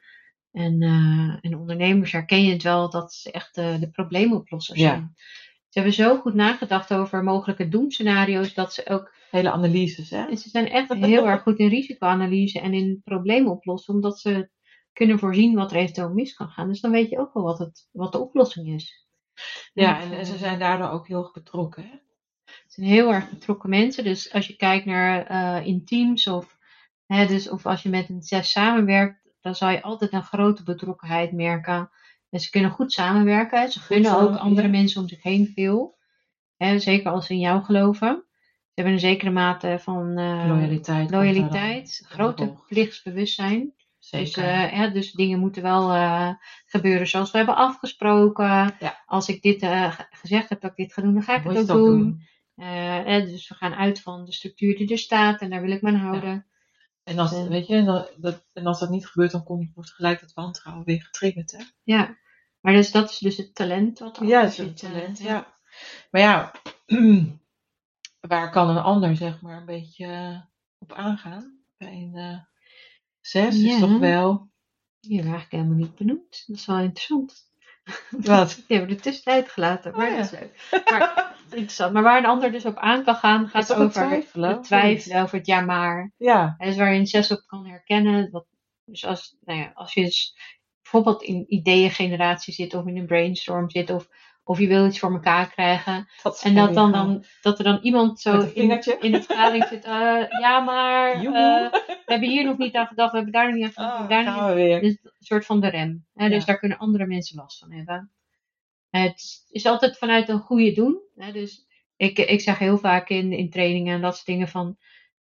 en, 0.52 0.82
eh, 0.82 1.38
en 1.42 1.58
ondernemers 1.58 2.12
herken 2.12 2.44
je 2.44 2.52
het 2.52 2.64
wel 2.64 2.90
dat 2.90 3.14
ze 3.14 3.32
echt 3.32 3.56
de, 3.56 3.78
de 3.80 3.90
probleemoplossers 3.90 4.80
Ja. 4.80 4.90
zijn. 4.90 5.14
Ze 5.70 5.80
hebben 5.80 5.94
zo 5.94 6.20
goed 6.20 6.34
nagedacht 6.34 6.94
over 6.94 7.24
mogelijke 7.24 7.68
doemscenario's 7.68 8.54
dat 8.54 8.74
ze 8.74 8.90
ook 8.90 9.18
Hele 9.30 9.52
analyses, 9.52 10.10
hè? 10.10 10.26
En 10.26 10.38
ze 10.38 10.50
zijn 10.50 10.70
echt 10.70 10.94
heel 11.14 11.28
erg 11.28 11.42
goed 11.42 11.58
in 11.58 11.68
risicoanalyse 11.68 12.60
en 12.60 12.74
in 12.74 13.02
problemen 13.04 13.52
oplossen, 13.52 13.94
omdat 13.94 14.20
ze 14.20 14.50
kunnen 14.94 15.20
voorzien 15.20 15.56
wat 15.56 15.72
er 15.72 15.78
eventueel 15.78 16.14
mis 16.14 16.34
kan 16.34 16.50
gaan. 16.50 16.68
Dus 16.68 16.82
dan 16.82 16.92
weet 16.92 17.10
je 17.10 17.20
ook 17.20 17.34
wel 17.34 17.44
wat, 17.44 17.60
het, 17.60 17.88
wat 17.92 18.12
de 18.12 18.18
oplossing 18.20 18.68
is. 18.68 19.08
Ja, 19.74 20.02
En, 20.02 20.12
en, 20.12 20.18
eh, 20.18 20.26
ze 20.26 20.38
zijn 20.38 20.60
daardoor 20.60 20.90
ook 20.90 21.08
heel 21.08 21.22
erg 21.24 21.32
betrokken, 21.32 21.84
hè? 21.84 21.98
Het 22.46 22.74
zijn 22.74 22.88
heel 22.88 23.14
erg 23.14 23.30
betrokken 23.30 23.70
mensen. 23.70 24.04
Dus 24.04 24.34
als 24.34 24.48
je 24.48 24.56
kijkt 24.56 24.86
naar 24.86 25.26
eh, 25.26 25.68
in 25.68 25.86
teams 25.86 26.28
of, 26.28 26.58
dus, 27.28 27.50
of 27.50 27.66
als 27.66 27.84
je 27.84 27.90
met 27.90 28.10
een 28.10 28.22
zes 28.22 28.52
samenwerkt, 28.52 29.30
dan 29.42 29.56
zal 29.56 29.70
je 29.70 29.82
altijd 29.82 30.14
een 30.14 30.24
grote 30.24 30.64
betrokkenheid 30.64 31.32
merken. 31.32 31.90
En 32.30 32.40
ze 32.40 32.50
kunnen 32.50 32.72
goed 32.72 32.92
samenwerken. 32.92 33.72
Ze 33.72 33.80
gunnen 33.80 34.20
ook 34.20 34.36
andere 34.36 34.68
ja. 34.68 34.74
mensen 34.74 35.02
om 35.02 35.08
zich 35.08 35.24
heen 35.24 35.52
veel. 35.56 35.98
Zeker 36.78 37.12
als 37.12 37.26
ze 37.26 37.34
in 37.34 37.40
jou 37.40 37.64
geloven. 37.64 38.24
Ze 38.40 38.86
hebben 38.86 38.94
een 38.94 39.00
zekere 39.00 39.32
mate 39.32 39.78
van 39.80 40.18
eh, 40.18 40.46
Loyaliteit. 40.48 41.12
loyaliteit, 41.12 42.06
grote 42.10 42.54
plichtsbewustzijn. 42.68 43.74
Zeker. 43.98 44.26
Dus, 44.26 44.46
eh, 44.46 44.72
hè, 44.72 44.92
dus 44.92 45.12
dingen 45.12 45.40
moeten 45.40 45.62
wel 45.62 45.94
eh, 45.94 46.30
gebeuren 46.66 47.08
zoals 47.08 47.32
we 47.32 47.38
hebben 47.38 47.56
afgesproken. 47.56 48.76
Ja. 48.80 49.04
Als 49.06 49.30
ik 49.30 49.42
dit 49.42 49.60
ge- 49.66 50.08
gezegd 50.12 50.50
heb 50.50 50.62
dat 50.62 50.72
ik 50.72 50.78
dit 50.78 50.94
ga 50.94 51.02
doen, 51.02 51.14
dan 51.14 51.24
ga 51.24 51.36
ik 51.36 51.44
het 51.44 51.58
ook 51.58 51.68
doen. 51.68 52.00
doen. 52.00 52.28
Dus 53.26 53.50
we 53.50 53.56
gaan 53.56 53.74
uit 53.76 54.02
van 54.02 54.26
de 54.26 54.34
structuur 54.34 54.78
die 54.78 54.92
er 54.92 54.98
staat 54.98 55.42
en 55.42 55.50
daar 55.50 55.62
wil 55.62 55.72
ik 55.72 55.82
me 55.82 55.90
aan 55.90 55.96
houden. 55.96 56.46
En 57.10 57.20
als, 57.20 57.32
weet 57.32 57.68
je, 57.68 57.76
en, 57.76 57.86
dat, 57.86 58.14
dat- 58.18 58.46
en 58.54 58.66
als 58.66 58.80
dat 58.80 58.90
niet 58.90 59.08
gebeurt, 59.08 59.32
dan 59.32 59.44
komt, 59.44 59.74
wordt 59.74 59.92
gelijk 59.92 60.20
dat 60.22 60.34
wantrouwen 60.34 60.86
weer 60.86 61.02
getriggerd. 61.02 61.52
Hè? 61.52 61.64
Ja, 61.84 62.18
maar 62.60 62.74
dus, 62.74 62.92
dat 62.92 63.10
is 63.10 63.18
dus 63.18 63.38
het 63.38 63.56
talent 63.56 64.00
wat 64.00 64.20
Ja, 64.22 64.42
dat 64.42 64.50
is 64.50 64.56
zit, 64.56 64.84
eh, 64.84 64.90
talent, 64.92 65.20
ja. 65.20 65.58
Maar 66.12 66.22
ja, 66.22 66.52
waar 68.30 68.52
kan 68.52 68.70
een 68.70 68.78
ander 68.84 69.16
zeg 69.16 69.42
maar 69.42 69.58
een 69.58 69.66
beetje 69.66 70.06
eh, 70.06 70.42
op 70.78 70.94
aangaan? 70.94 71.64
Bij 71.78 71.94
een 71.94 72.16
eh, 72.16 72.40
zes 73.22 73.56
is 73.62 73.80
toch 73.80 73.98
wel... 73.98 74.48
Die 75.00 75.16
hebben 75.16 75.32
we 75.32 75.38
eigenlijk 75.38 75.52
helemaal 75.52 75.88
niet 75.88 75.96
benoemd. 75.96 76.44
Dat 76.48 76.58
is 76.58 76.66
wel 76.66 76.80
interessant. 76.80 77.49
Wat? 78.10 78.64
Die 78.68 78.78
hebben 78.78 78.96
de 78.96 79.02
tussentijd 79.02 79.50
gelaten, 79.50 79.92
maar 79.92 80.10
Oh, 80.10 80.16
dat 80.16 80.26
is 80.26 80.32
leuk. 80.32 80.82
Maar, 80.86 81.36
interessant. 81.50 81.94
maar 81.94 82.04
waar 82.04 82.18
een 82.18 82.26
ander 82.26 82.52
dus 82.52 82.66
op 82.66 82.78
aan 82.78 83.04
kan 83.04 83.16
gaan, 83.16 83.48
gaat 83.48 83.74
over 83.74 83.92
twijfelen, 83.92 84.50
het 84.50 84.64
twijfelen 84.64 85.22
over 85.22 85.38
het 85.38 85.48
ja 85.48 85.62
maar. 85.62 86.14
Ja, 86.18 86.56
En 86.58 86.68
dus 86.68 86.78
waar 86.78 86.94
je 86.94 87.00
een 87.00 87.08
zes 87.08 87.32
op 87.32 87.44
kan 87.46 87.66
herkennen. 87.66 88.32
Wat, 88.32 88.46
dus 88.86 89.06
als, 89.06 89.38
nou 89.42 89.60
ja, 89.60 89.72
als 89.74 89.94
je 89.94 90.04
dus 90.04 90.36
bijvoorbeeld 90.82 91.24
in 91.24 91.46
ideeëngeneratie 91.48 92.54
zit 92.54 92.74
of 92.74 92.86
in 92.86 92.98
een 92.98 93.06
brainstorm 93.06 93.70
zit 93.70 93.90
of, 93.90 94.08
of 94.50 94.60
je 94.60 94.68
wil 94.68 94.86
iets 94.86 95.00
voor 95.00 95.12
elkaar 95.12 95.50
krijgen. 95.50 96.08
dat 96.24 96.42
En 96.44 96.56
dat, 96.56 96.74
dan, 96.74 96.92
dan, 96.92 97.24
dat 97.42 97.58
er 97.58 97.64
dan 97.64 97.80
iemand 97.82 98.20
zo 98.20 98.40
in, 98.40 98.82
in 99.00 99.12
de 99.12 99.22
vergadering 99.22 99.66
zit. 99.68 99.86
eh, 99.86 100.30
ja, 100.40 100.60
maar 100.60 101.12
eh, 101.14 101.72
we 101.72 102.04
hebben 102.06 102.30
hier 102.30 102.46
nog 102.46 102.58
niet 102.58 102.76
aan 102.76 102.88
gedacht, 102.88 103.12
we 103.12 103.16
hebben 103.16 103.34
daar 103.34 103.46
nog 103.46 103.56
niet 103.56 103.64
aan 103.64 103.72
gedacht. 103.72 103.94
Oh, 103.94 104.10
hebben 104.10 104.34
daar 104.34 104.48
we 104.48 104.54
weer. 104.54 104.82
dus 104.82 104.98
een 105.04 105.12
soort 105.20 105.46
van 105.46 105.60
de 105.60 105.70
rem. 105.70 106.06
Hè? 106.14 106.30
Dus 106.30 106.46
daar 106.46 106.60
kunnen 106.60 106.78
andere 106.78 107.06
mensen 107.06 107.38
last 107.38 107.60
van 107.60 107.72
hebben. 107.72 108.12
Het 108.90 109.46
is 109.50 109.66
altijd 109.66 109.98
vanuit 109.98 110.30
een 110.30 110.40
goede 110.40 110.72
doen. 110.72 111.02
Hè? 111.16 111.32
Dus 111.32 111.66
ik, 111.96 112.20
ik 112.20 112.42
zeg 112.42 112.60
heel 112.60 112.78
vaak 112.78 113.10
in, 113.10 113.32
in 113.32 113.50
trainingen 113.50 113.96
en 113.96 114.02
dat 114.02 114.14
soort 114.14 114.28
dingen 114.28 114.48
van... 114.48 114.78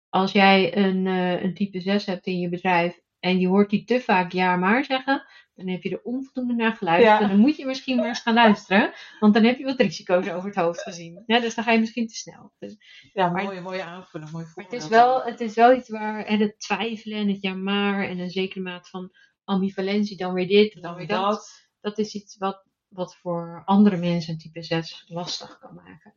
Als 0.09 0.33
jij 0.33 0.77
een, 0.77 1.07
eh, 1.07 1.43
een 1.43 1.55
type 1.55 1.81
6 1.81 2.07
hebt 2.07 2.27
in 2.27 2.39
je 2.39 2.49
bedrijf 2.49 3.01
en 3.25 3.39
je 3.39 3.49
hoort 3.49 3.71
die 3.71 3.85
te 3.85 4.01
vaak 4.01 4.33
ja 4.33 4.57
maar 4.57 4.85
zeggen... 4.85 5.27
Dan 5.55 5.69
heb 5.69 5.83
je 5.83 5.91
er 5.91 6.03
onvoldoende 6.03 6.55
naar 6.55 6.77
geluisterd. 6.77 7.21
Ja. 7.21 7.27
Dan 7.29 7.39
moet 7.39 7.57
je 7.57 7.67
misschien 7.67 7.97
maar 7.97 8.07
eens 8.07 8.21
gaan 8.21 8.35
luisteren. 8.35 8.93
Want 9.21 9.35
dan 9.35 9.45
heb 9.45 9.59
je 9.59 9.65
wat 9.65 9.81
risico's 9.81 10.29
over 10.29 10.47
het 10.49 10.55
hoofd 10.59 10.83
gezien. 10.83 11.23
Ja, 11.27 11.41
dus 11.41 11.55
dan 11.55 11.65
ga 11.65 11.73
je 11.73 11.79
misschien 11.81 12.07
te 12.07 12.15
snel. 12.15 12.53
Dus 12.59 12.77
Ja, 13.13 13.29
Maar- 13.29 13.45
mooie, 13.45 13.61
mooie 13.61 13.85
aanvulling, 13.85 14.31
mooi 14.31 14.47
maar 14.55 14.65
het 14.65 14.73
is, 14.75 14.89
wel, 14.89 15.23
het 15.23 15.41
is 15.41 15.55
wel 15.55 15.75
iets 15.77 15.89
waar 15.89 16.25
en 16.25 16.41
het 16.41 16.61
twijfelen 16.61 17.19
en 17.19 17.29
het 17.29 17.43
ja 17.43 17.55
maar 17.55 18.09
en 18.09 18.19
een 18.19 18.31
zekere 18.31 18.61
maat 18.61 18.89
van 18.89 19.11
ambivalentie, 19.45 20.17
dan 20.17 20.35
weer 20.35 20.47
dit, 20.49 20.73
dan, 20.73 20.83
Dan 20.83 20.95
weer 20.95 21.07
dat. 21.07 21.21
dat. 21.31 21.69
Dat 21.81 21.99
is 21.99 22.15
iets 22.15 22.37
wat, 22.37 22.65
wat 22.89 23.17
voor 23.17 23.63
andere 23.65 23.97
mensen 23.97 24.33
een 24.33 24.39
type 24.39 24.63
6 24.63 25.05
lastig 25.07 25.59
kan 25.59 25.75
maken. 25.75 26.15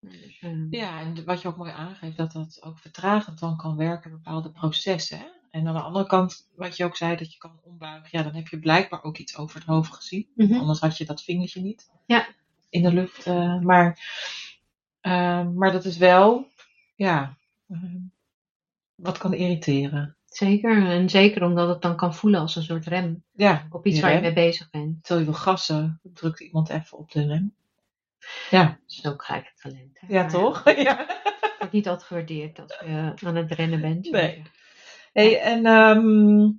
Dus, 0.00 0.38
ehm, 0.40 0.66
Ja, 0.70 1.00
en 1.00 1.24
wat 1.24 1.42
je 1.42 1.48
ook 1.48 1.56
mooi 1.56 1.70
aangeeft, 1.72 2.16
dat 2.16 2.32
dat 2.32 2.62
ook 2.62 2.78
vertragend 2.78 3.38
dan 3.38 3.56
kan 3.56 3.76
werken 3.76 4.10
in 4.10 4.16
bepaalde 4.16 4.50
processen. 4.50 5.18
Hè? 5.18 5.26
En 5.52 5.66
aan 5.68 5.74
de 5.74 5.80
andere 5.80 6.06
kant, 6.06 6.48
wat 6.54 6.76
je 6.76 6.84
ook 6.84 6.96
zei, 6.96 7.16
dat 7.16 7.32
je 7.32 7.38
kan 7.38 7.60
ombuigen. 7.64 8.08
Ja, 8.12 8.22
dan 8.22 8.34
heb 8.34 8.48
je 8.48 8.58
blijkbaar 8.58 9.02
ook 9.02 9.18
iets 9.18 9.36
over 9.36 9.56
het 9.58 9.64
hoofd 9.68 9.92
gezien. 9.94 10.28
mhm. 10.34 10.54
Anders 10.54 10.80
had 10.80 10.96
je 10.98 11.04
dat 11.04 11.22
vingertje 11.22 11.60
niet 11.60 11.90
Ja. 12.06 12.26
in 12.70 12.82
de 12.82 12.92
lucht. 12.92 13.26
eh, 13.26 13.58
maar, 13.60 13.98
eh, 15.00 15.48
maar 15.48 15.72
dat 15.72 15.84
is 15.84 15.96
wel, 15.96 16.46
ja, 16.94 17.36
eh, 17.68 17.78
wat 18.94 19.18
kan 19.18 19.34
irriteren. 19.34 20.16
Zeker, 20.26 20.86
en 20.86 21.10
zeker 21.10 21.42
omdat 21.44 21.68
het 21.68 21.82
dan 21.82 21.96
kan 21.96 22.14
voelen 22.14 22.40
als 22.40 22.56
een 22.56 22.62
soort 22.62 22.86
rem 22.86 23.24
Ja, 23.32 23.66
op 23.70 23.86
iets 23.86 24.00
waar 24.00 24.12
je 24.14 24.20
mee 24.20 24.32
bezig 24.32 24.70
bent. 24.70 24.98
Stel 25.02 25.18
je 25.18 25.24
wil 25.24 25.32
gassen, 25.34 26.00
drukt 26.02 26.40
iemand 26.40 26.68
even 26.68 26.98
op 26.98 27.10
de 27.12 27.26
rem. 27.26 27.54
Ja, 28.50 28.64
Dat 28.64 28.78
is 28.86 29.06
ook 29.06 29.24
gelijk 29.24 29.44
het 29.44 29.60
talent. 29.60 30.00
hè. 30.00 30.06
ja 30.14 30.22
Maar 30.22 30.30
toch? 30.30 30.64
Ja. 30.76 30.96
Het 31.06 31.54
wordt 31.58 31.72
niet 31.72 31.88
altijd 31.88 32.06
gewaardeerd 32.06 32.60
als 32.60 32.78
je 32.84 33.12
aan 33.26 33.36
het 33.36 33.52
rennen 33.52 33.80
bent. 33.80 34.10
Nee. 34.10 34.42
Hey, 35.12 35.40
en 35.40 35.66
ehm, 35.66 36.50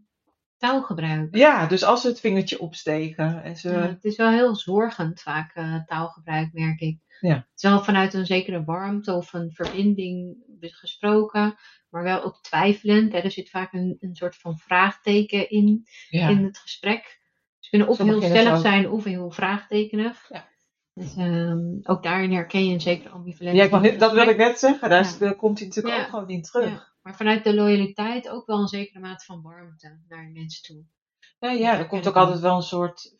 Taalgebruik. 0.57 1.35
ja, 1.35 1.65
dus 1.67 1.83
als 1.83 2.01
ze 2.01 2.07
het 2.07 2.19
vingertje 2.19 2.59
opsteken 2.59 3.43
en 3.43 3.55
ze... 3.57 3.71
Ja, 3.71 3.87
het 3.87 4.03
is 4.03 4.15
wel 4.15 4.29
heel 4.29 4.55
zorgend 4.55 5.21
vaak 5.21 5.51
eh, 5.53 5.75
taalgebruik, 5.85 6.53
merk 6.53 6.79
ik. 6.79 6.99
Ja. 7.19 7.35
Het 7.35 7.49
is 7.55 7.63
wel 7.69 7.83
vanuit 7.83 8.13
een 8.13 8.25
zekere 8.25 8.63
warmte 8.63 9.13
of 9.13 9.33
een 9.33 9.51
verbinding 9.51 10.37
gesproken, 10.59 11.55
maar 11.89 12.03
wel 12.03 12.23
ook 12.23 12.41
twijfelend. 12.41 13.11
Hè. 13.11 13.19
Er 13.19 13.31
zit 13.31 13.49
vaak 13.49 13.73
een, 13.73 13.97
een 13.99 14.15
soort 14.15 14.35
van 14.35 14.57
vraagteken 14.57 15.49
in, 15.49 15.85
ja. 16.09 16.29
in 16.29 16.43
het 16.43 16.57
gesprek. 16.57 17.21
Ze 17.59 17.69
kunnen 17.69 17.87
of 17.87 17.97
heel 17.97 18.21
stellig 18.21 18.59
zijn 18.59 18.89
of 18.89 19.03
heel 19.03 19.31
vraagtekenig. 19.31 20.29
Ja. 20.29 20.51
Dus, 20.93 21.15
ehm, 21.15 21.59
ook 21.83 22.03
daarin 22.03 22.31
herken 22.31 22.65
je 22.65 22.73
een 22.73 22.81
zekere 22.81 23.09
ambivalentie. 23.09 23.69
Ja, 23.69 23.81
ik 23.81 23.99
dat 23.99 24.13
wil 24.13 24.27
ik 24.27 24.37
net 24.37 24.59
zeggen. 24.59 24.89
Daar, 24.89 25.15
Ja. 25.19 25.33
komt 25.33 25.59
hij 25.59 25.67
natuurlijk 25.67 25.97
ook 25.97 26.09
gewoon 26.09 26.29
in 26.29 26.41
terug. 26.41 26.92
Maar 27.03 27.15
vanuit 27.15 27.43
de 27.43 27.53
loyaliteit 27.55 28.29
ook 28.29 28.45
wel 28.45 28.59
een 28.59 28.67
zekere 28.67 28.99
mate 28.99 29.25
van 29.25 29.41
warmte 29.41 29.99
naar 30.07 30.29
mensen 30.33 30.63
toe. 30.63 30.83
Ja, 31.39 31.51
ja, 31.51 31.77
er 31.77 31.87
komt 31.87 32.07
ook 32.07 32.15
altijd 32.15 32.39
wel 32.39 32.55
een 32.55 32.61
soort, 32.61 33.15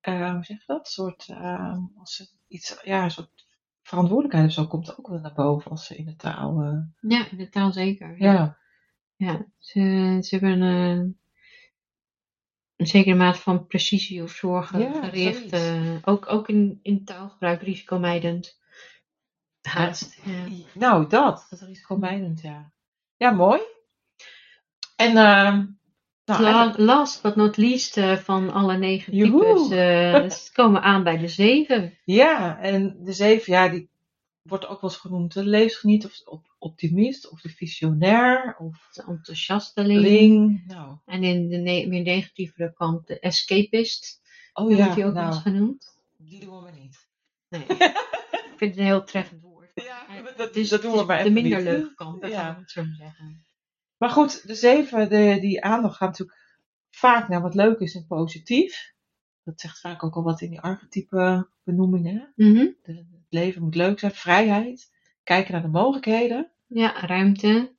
eh, 0.00 0.32
hoe 0.32 0.44
zeg 0.44 0.58
je 0.58 0.62
dat? 0.66 0.78
Een 0.78 0.92
soort, 0.92 1.28
eh, 1.28 1.76
als 1.98 2.14
ze 2.16 2.28
iets, 2.48 2.80
ja, 2.82 3.04
een 3.04 3.10
soort 3.10 3.46
verantwoordelijkheid 3.82 4.46
of 4.46 4.52
zo 4.52 4.66
komt 4.66 4.88
er 4.88 4.98
ook 4.98 5.08
wel 5.08 5.20
naar 5.20 5.34
boven 5.34 5.70
als 5.70 5.86
ze 5.86 5.96
in 5.96 6.04
de 6.04 6.16
taal, 6.16 6.60
eh, 6.62 7.10
Ja, 7.10 7.30
in 7.30 7.36
de 7.36 7.48
taal 7.48 7.72
zeker. 7.72 8.22
ja. 8.22 8.56
Ja, 9.16 9.46
ze, 9.58 9.80
ze 10.22 10.36
hebben 10.36 10.60
een, 10.60 11.18
een 12.76 12.86
zekere 12.86 13.16
mate 13.16 13.38
van 13.38 13.66
precisie 13.66 14.22
of 14.22 14.30
zorgen 14.30 14.80
Ja, 14.80 14.92
gericht. 15.08 15.52
eh, 15.52 15.96
ook, 16.04 16.28
ook 16.32 16.48
in, 16.48 16.78
in 16.82 17.04
taalgebruik 17.04 17.62
risicomijdend. 17.62 18.58
Haast. 19.62 20.20
Ja. 20.24 20.46
Nou, 20.74 21.08
dat, 21.08 21.46
dat 21.50 21.60
risicomijdend, 21.60 22.40
ja. 22.40 22.72
Ja, 23.18 23.30
mooi. 23.30 23.60
En, 24.96 25.16
ehm 25.16 25.64
nou, 26.24 26.42
La- 26.42 26.74
last 26.76 27.22
but 27.22 27.36
not 27.36 27.56
least 27.56 27.96
eh, 27.96 28.16
van 28.16 28.52
alle 28.52 28.76
negen 28.76 29.12
types 29.12 29.70
eh, 29.70 30.30
ze 30.44 30.52
komen 30.52 30.82
aan 30.82 31.02
bij 31.04 31.18
de 31.18 31.28
zeven. 31.28 31.98
ja, 32.04 32.58
en 32.60 32.96
de 33.04 33.12
zeven, 33.12 33.52
ja, 33.52 33.68
die 33.68 33.90
wordt 34.42 34.66
ook 34.66 34.80
wel 34.80 34.90
eens 34.90 34.98
genoemd 35.00 35.32
de 35.34 35.44
leesgeniet 35.44 36.04
of 36.04 36.16
de 36.16 36.30
op- 36.30 36.54
optimist 36.58 37.30
of 37.30 37.40
de 37.40 37.48
visionair 37.48 38.56
of 38.58 38.88
De 38.92 39.02
enthousiasteling. 39.06 40.00
ling. 40.00 40.62
Nou, 40.66 40.96
En 41.04 41.24
in 41.24 41.48
de 41.48 41.56
ne- 41.56 41.86
meer 41.86 42.02
negatievere 42.02 42.72
kant 42.72 43.06
de 43.06 43.18
escapist. 43.20 44.20
oh 44.52 44.64
wordt 44.64 44.78
ja, 44.78 44.94
die 44.94 45.04
ook 45.04 45.14
wel 45.14 45.24
eens 45.26 45.42
nou, 45.44 45.56
genoemd. 45.56 45.98
die 46.16 46.40
doen 46.40 46.54
we 46.56 46.60
maar 46.62 46.72
niet. 46.80 47.06
Nee. 47.48 47.62
ik 47.68 48.54
vind 48.56 48.70
het 48.70 48.78
een 48.78 48.84
heel 48.84 49.04
treffend 49.04 49.40
woord. 49.42 49.47
Ja, 49.84 50.32
dat- 50.36 50.56
is, 50.56 50.68
dat 50.68 50.82
doen 50.82 51.06
maar 51.06 51.18
even 51.18 51.34
de 51.34 51.40
minder 51.40 51.62
leuke 51.62 51.94
kant, 51.94 52.20
dat 52.20 52.30
Ja. 52.30 52.62
zo 52.66 52.84
zeggen. 52.98 53.46
Maar 53.96 54.10
goed, 54.10 54.46
de 54.46 54.54
zeven, 54.54 55.08
de, 55.08 55.38
die 55.40 55.62
aandacht 55.64 55.96
gaat 55.96 56.08
natuurlijk 56.08 56.38
vaak 56.90 57.28
naar 57.28 57.40
wat 57.42 57.54
leuk 57.54 57.78
is 57.78 57.94
en 57.94 58.06
positief. 58.06 58.92
Dat 59.44 59.60
zegt 59.60 59.80
vaak 59.80 60.02
ook 60.04 60.14
al 60.14 60.22
wat 60.22 60.40
in 60.40 60.50
die 60.50 60.60
archetype 60.60 61.48
benoemingen. 61.64 62.32
Mhm. 62.36 62.54
De- 62.54 62.92
het 62.92 63.26
leven 63.28 63.62
moet 63.62 63.74
leuk 63.74 63.98
zijn, 63.98 64.12
vrijheid. 64.12 64.90
Kijken 65.24 65.52
naar 65.52 65.62
de 65.62 65.68
mogelijkheden. 65.68 66.50
Ja, 66.66 67.00
ruimte. 67.06 67.76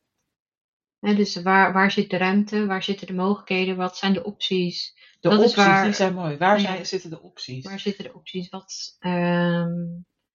Dus 1.00 1.42
waar, 1.42 1.74
waar 1.74 1.92
zit 1.92 2.10
de 2.10 2.18
ruimte? 2.18 2.66
Waar 2.66 2.84
zitten 2.84 3.08
de 3.08 3.14
mogelijkheden? 3.14 3.76
Wat 3.76 3.98
zijn 3.98 4.14
de 4.14 4.24
opties? 4.24 4.94
De 5.20 5.30
Dat 5.30 5.34
is 5.40 5.40
opties, 5.40 5.56
waar- 5.56 5.84
die 5.84 5.94
zijn 5.94 6.14
mooi. 6.14 6.38
Waar 6.38 6.60
Ja. 6.62 6.68
zijn, 6.68 6.86
zitten 6.86 7.10
de 7.10 7.22
opties? 7.22 7.66
Waar 7.66 7.80
zitten 7.80 8.04
de 8.04 8.14
opties? 8.14 8.50
Wat, 8.50 8.96
ehm, 9.00 9.72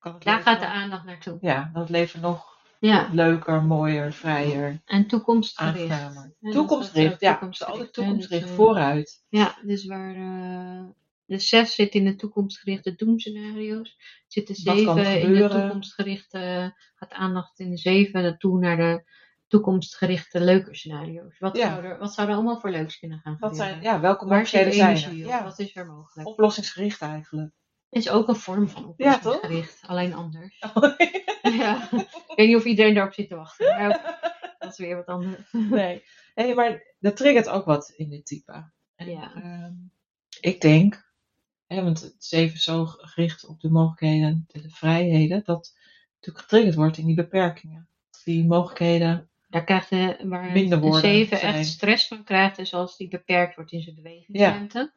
Kan 0.05 0.17
daar 0.19 0.43
gaat 0.43 0.61
de 0.61 0.67
aandacht 0.67 1.05
naartoe. 1.05 1.39
Ja, 1.41 1.71
dat 1.73 1.89
leven 1.91 2.21
nog 2.21 2.53
Ja, 2.79 3.09
leuker, 3.13 3.63
mooier, 3.63 4.13
vrijer, 4.13 4.81
en 4.85 5.07
toekomstgericht. 5.07 5.89
Ja, 5.89 6.51
toekomstgericht, 6.51 7.21
ja. 7.21 7.39
Het 7.41 7.53
is 7.53 7.65
altijd 7.65 7.93
toekomstgericht, 7.93 7.97
hè, 7.97 8.03
toekomstgericht, 8.03 8.43
dus, 8.43 8.51
eh, 8.51 8.57
vooruit. 8.57 9.25
Ja, 9.29 9.59
dus 9.63 9.87
waar 9.87 10.15
eh, 10.15 10.85
de 11.25 11.39
zes 11.39 11.75
zit 11.75 11.95
in 11.95 12.05
de 12.05 12.17
toekomstgerichte 12.17 12.95
doemscenario's, 12.95 13.97
zit 14.27 14.47
de 14.47 14.55
zeven 14.55 15.21
in 15.21 15.35
de 15.35 15.49
toekomstgerichte, 15.49 16.73
gaat 16.95 17.13
aandacht 17.13 17.59
in 17.59 17.71
de 17.71 17.77
zeven 17.77 18.23
naartoe 18.23 18.59
naar 18.59 18.77
de 18.77 19.05
toekomstgerichte 19.49 20.41
leuke 20.41 20.75
scenario's. 20.75 21.39
Wat, 21.39 21.57
Ja. 21.57 21.69
zou 21.75 21.85
er, 21.85 21.99
wat 21.99 22.15
zou 22.15 22.29
er 22.29 22.35
allemaal 22.35 22.61
voor 22.61 22.71
leuks 22.71 22.99
kunnen 22.99 23.19
gaan 23.19 23.37
Wat 23.39 23.51
gebeuren? 23.51 23.81
zijn, 23.83 23.95
ja, 23.95 24.01
welke 24.01 24.25
mogelijkheden 24.25 24.73
zijn 24.73 24.97
er? 24.97 25.15
Ja, 25.15 25.45
Wat 25.45 25.59
is 25.59 25.77
er 25.77 25.87
mogelijk? 25.87 26.29
oplossingsgericht 26.29 27.01
eigenlijk. 27.01 27.53
Het 27.95 28.05
is 28.05 28.11
ook 28.11 28.29
een 28.29 28.37
vorm 28.37 28.69
van 28.69 28.95
Ja, 28.97 29.15
oplossingsgericht, 29.17 29.79
alleen 29.87 30.15
anders. 30.15 30.59
ja. 31.43 31.89
Ik 31.93 32.33
weet 32.35 32.47
niet 32.47 32.57
of 32.57 32.65
iedereen 32.65 32.95
daarop 32.95 33.15
zit 33.15 33.29
te 33.29 33.37
wachten, 33.37 33.67
maar 33.67 34.21
dat 34.59 34.73
is 34.73 34.79
weer 34.79 34.97
wat 34.97 35.07
anders. 35.07 35.53
nee. 35.53 36.03
Hey, 36.35 36.55
maar 36.55 36.95
dat 36.99 37.17
triggert 37.17 37.49
ook 37.49 37.65
wat 37.65 37.93
in 37.97 38.11
dit 38.11 38.27
type. 38.27 38.71
En, 38.95 39.11
Ja. 39.11 39.35
ehm, 39.35 39.73
ik 40.41 40.61
denk, 40.61 41.13
hè, 41.67 41.83
want 41.83 42.01
het 42.01 42.15
is 42.19 42.31
even 42.33 42.59
zo 42.59 42.85
gericht 42.87 43.47
op 43.47 43.61
de 43.61 43.71
mogelijkheden, 43.71 44.45
de, 44.47 44.61
de 44.61 44.71
vrijheden, 44.71 45.43
dat 45.45 45.75
natuurlijk 46.15 46.45
getriggerd 46.45 46.75
wordt 46.75 46.97
in 46.99 47.07
die 47.07 47.17
beperkingen. 47.17 47.89
Die 48.25 48.45
mogelijkheden. 48.47 49.29
Daar 49.49 49.65
krijgt 49.65 49.91
de, 49.91 50.17
waar 50.23 50.53
Minder 50.53 50.81
de 50.81 50.99
zeven 50.99 51.41
echt 51.41 51.67
stress 51.67 52.07
van 52.09 52.25
krijgt, 52.25 52.59
is 52.59 52.75
als 52.75 52.97
die 52.97 53.09
beperkt 53.09 53.57
wordt 53.57 53.73
in 53.73 53.83
zijn 53.83 53.95
bewegingsruimte. 53.95 54.93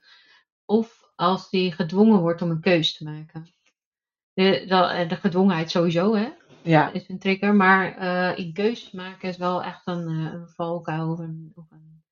Of 0.65 1.06
als 1.17 1.49
die 1.49 1.71
gedwongen 1.71 2.19
wordt 2.19 2.41
om 2.41 2.49
een 2.49 2.61
keus 2.61 2.97
te 2.97 3.03
maken. 3.03 3.47
De, 4.33 4.65
de, 4.67 5.05
de 5.07 5.15
gedwongenheid 5.15 5.71
sowieso, 5.71 6.15
hè. 6.15 6.29
Ja. 6.61 6.91
is 6.91 7.09
een 7.09 7.19
trigger. 7.19 7.55
Maar 7.55 7.97
eh, 7.97 8.37
in 8.37 8.53
keuzes 8.53 8.91
maken 8.91 9.29
is 9.29 9.37
wel 9.37 9.63
echt 9.63 9.81
een, 9.85 10.09
uh, 10.09 10.33
een 10.33 10.47
valkuil 10.47 11.11
of 11.11 11.19
een, 11.19 11.51
of 11.55 11.71
een, 11.71 12.03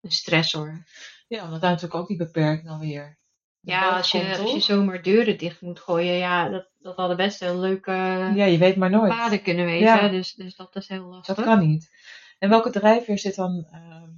een 0.00 0.10
stressor. 0.10 0.84
Ja, 1.28 1.44
omdat 1.44 1.60
daar 1.60 1.70
natuurlijk 1.70 2.00
ook 2.00 2.08
die 2.08 2.16
beperking 2.16 2.70
alweer. 2.70 3.18
Ja, 3.60 3.96
als 3.96 4.10
je, 4.10 4.38
als 4.38 4.52
je 4.52 4.60
zomaar 4.60 5.02
deuren 5.02 5.38
dicht 5.38 5.60
moet 5.60 5.80
gooien, 5.80 6.14
ja, 6.14 6.48
dat, 6.48 6.70
dat 6.78 6.96
hadden 6.96 7.16
best 7.16 7.40
heel 7.40 7.58
leuke 7.58 7.92
ja, 8.34 8.44
je 8.44 8.58
weet 8.58 8.76
maar 8.76 8.90
nooit. 8.90 9.10
paden 9.10 9.42
kunnen 9.42 9.64
wezen. 9.64 9.86
Ja. 9.86 10.08
Dus, 10.08 10.34
dus 10.34 10.56
dat 10.56 10.76
is 10.76 10.88
heel 10.88 11.04
lastig. 11.04 11.36
Dat 11.36 11.44
kan 11.44 11.58
niet. 11.58 11.90
En 12.38 12.48
welke 12.48 12.70
drijfveer 12.70 13.18
zit 13.18 13.34
dan 13.34 13.66
ehm, 13.70 14.10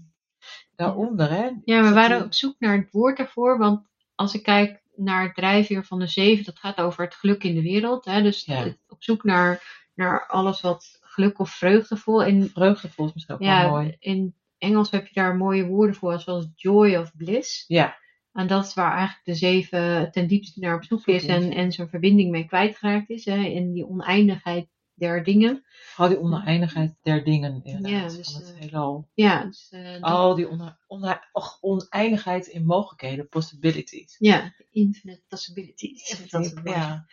daaronder, 0.75 1.31
hè? 1.31 1.51
Ja, 1.65 1.83
we 1.83 1.93
waren 1.93 2.25
op 2.25 2.35
zoek 2.35 2.55
naar 2.59 2.77
het 2.77 2.91
woord 2.91 3.17
daarvoor. 3.17 3.59
Want 3.59 3.91
als 4.23 4.35
ik 4.35 4.43
kijk 4.43 4.83
naar 4.97 5.23
het 5.23 5.35
drijfveer 5.35 5.85
van 5.85 5.99
de 5.99 6.07
zeven, 6.07 6.45
dat 6.45 6.59
gaat 6.59 6.77
over 6.81 7.05
het 7.05 7.15
geluk 7.15 7.45
in 7.45 7.55
de 7.55 7.63
wereld. 7.63 8.05
Hè? 8.05 8.23
Dus 8.23 8.45
Ja. 8.45 8.55
het- 8.55 8.79
op 8.89 9.03
zoek 9.03 9.25
naar, 9.25 9.63
naar 9.95 10.27
alles 10.27 10.61
wat 10.61 10.99
geluk 11.01 11.39
of 11.39 11.51
vreugdevol. 11.51 12.25
En 12.25 12.49
Vreugdevol 12.51 13.07
is 13.07 13.13
misschien 13.13 13.35
ook 13.35 13.41
wel 13.41 13.51
ja, 13.51 13.69
mooi. 13.69 13.97
in 13.99 14.35
Engels 14.59 14.91
heb 14.91 15.07
je 15.07 15.15
daar 15.15 15.37
mooie 15.37 15.67
woorden 15.67 15.95
voor, 15.97 16.21
zoals 16.21 16.49
joy 16.55 16.95
of 16.97 17.17
bliss. 17.17 17.65
Ja, 17.67 17.97
En 18.33 18.47
dat 18.47 18.65
is 18.67 18.75
waar 18.75 18.93
eigenlijk 18.97 19.25
de 19.25 19.35
zeven 19.35 20.11
ten 20.13 20.27
diepste 20.27 20.61
naar 20.61 20.75
op 20.75 20.85
zoek 20.85 21.07
is. 21.07 21.27
en, 21.27 21.53
en 21.53 21.73
zijn 21.73 21.89
verbinding 21.89 22.31
mee 22.31 22.45
kwijtgeraakt 22.45 23.11
is. 23.11 23.25
Hè? 23.25 23.37
In 23.45 23.73
die 23.73 23.87
oneindigheid 23.87 24.69
der 25.03 25.25
dingen. 25.25 25.65
vooral 25.95 26.15
die 26.15 26.23
oneindigheid 26.25 26.95
der 27.03 27.25
dingen 27.25 27.61
inderdaad. 27.65 27.91
Ja, 27.91 28.17
dus, 28.17 28.33
van 28.33 28.41
het 28.43 28.53
eh, 28.55 28.61
heelal. 28.61 29.09
Ja, 29.15 29.45
dus, 29.45 29.69
eh, 29.71 29.93
dat- 29.93 30.03
Al 30.03 30.35
die 30.35 30.49
one- 30.49 30.77
one- 30.87 31.21
och, 31.33 31.59
oneindigheid 31.61 32.47
in 32.47 32.67
mogelijkheden, 32.67 33.29
possibilities. 33.29 34.17
ja, 34.19 34.53
infinite 34.71 35.23
possibilities. 35.29 36.29
Dat 36.31 36.45
is 36.45 36.53
ja. 36.65 37.07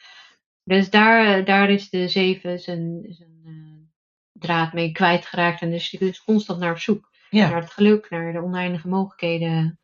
Dus 0.63 0.89
daar, 0.89 1.45
daar 1.45 1.69
is 1.69 1.89
de 1.89 2.07
zeven 2.07 2.59
zijn, 2.59 3.05
zijn 3.09 3.41
eh, 3.45 3.87
draad 4.31 4.73
mee 4.73 4.91
kwijtgeraakt. 4.91 5.61
En 5.61 5.71
dus 5.71 5.89
die 5.89 5.99
is 5.99 6.23
constant 6.23 6.59
naar 6.59 6.71
op 6.71 6.77
zoek. 6.79 7.09
Ja. 7.29 7.49
Naar 7.49 7.61
het 7.61 7.71
geluk, 7.71 8.09
naar 8.09 8.33
de 8.33 8.41
oneindige 8.43 8.87
mogelijkheden. 8.87 9.79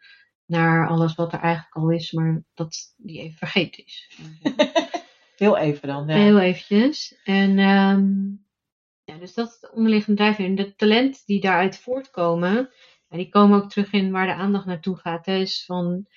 Naar 0.46 0.88
alles 0.88 1.16
wat 1.16 1.34
er 1.34 1.40
eigenlijk 1.40 1.76
al 1.76 1.90
is, 1.92 2.12
maar 2.12 2.44
dat 2.54 2.94
die 2.98 3.20
even 3.20 3.38
vergeten 3.38 3.86
is. 3.86 4.10
Heel 5.36 5.58
even 5.58 5.88
dan. 5.88 6.08
Ja. 6.08 6.16
Heel 6.16 6.40
eventjes. 6.40 7.20
En 7.24 7.60
ehm, 7.60 8.06
ja, 9.04 9.18
dus 9.20 9.34
dat 9.34 9.48
is 9.48 9.60
de 9.60 9.72
onderliggende 9.72 10.22
drijfveer. 10.22 10.46
En 10.46 10.56
de 10.56 10.76
talenten 10.76 11.22
die 11.26 11.42
daaruit 11.42 11.78
voortkomen, 11.78 12.70
en 13.10 13.18
die 13.18 13.30
komen 13.30 13.64
ook 13.64 13.70
terug 13.70 13.92
in 13.92 14.12
waar 14.12 14.28
de 14.28 14.34
aandacht 14.34 14.66
naartoe 14.66 14.98
gaat. 14.98 15.26
Hè, 15.26 15.38
is 15.38 15.66
van 15.66 16.08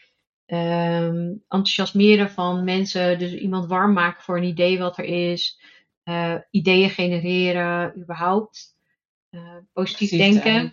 ehm, 0.47 1.35
enthousiasmeren 1.49 2.31
van 2.31 2.65
mensen, 2.65 3.19
dus 3.19 3.35
iemand 3.35 3.67
warm 3.67 3.93
maken 3.93 4.23
voor 4.23 4.37
een 4.37 4.43
idee 4.43 4.79
wat 4.79 4.99
er 4.99 5.05
is, 5.05 5.61
eh, 6.03 6.35
ideeën 6.51 6.91
genereren, 6.91 7.99
überhaupt. 8.01 8.77
Eh, 9.31 9.57
positief 9.73 10.11
denken. 10.11 10.71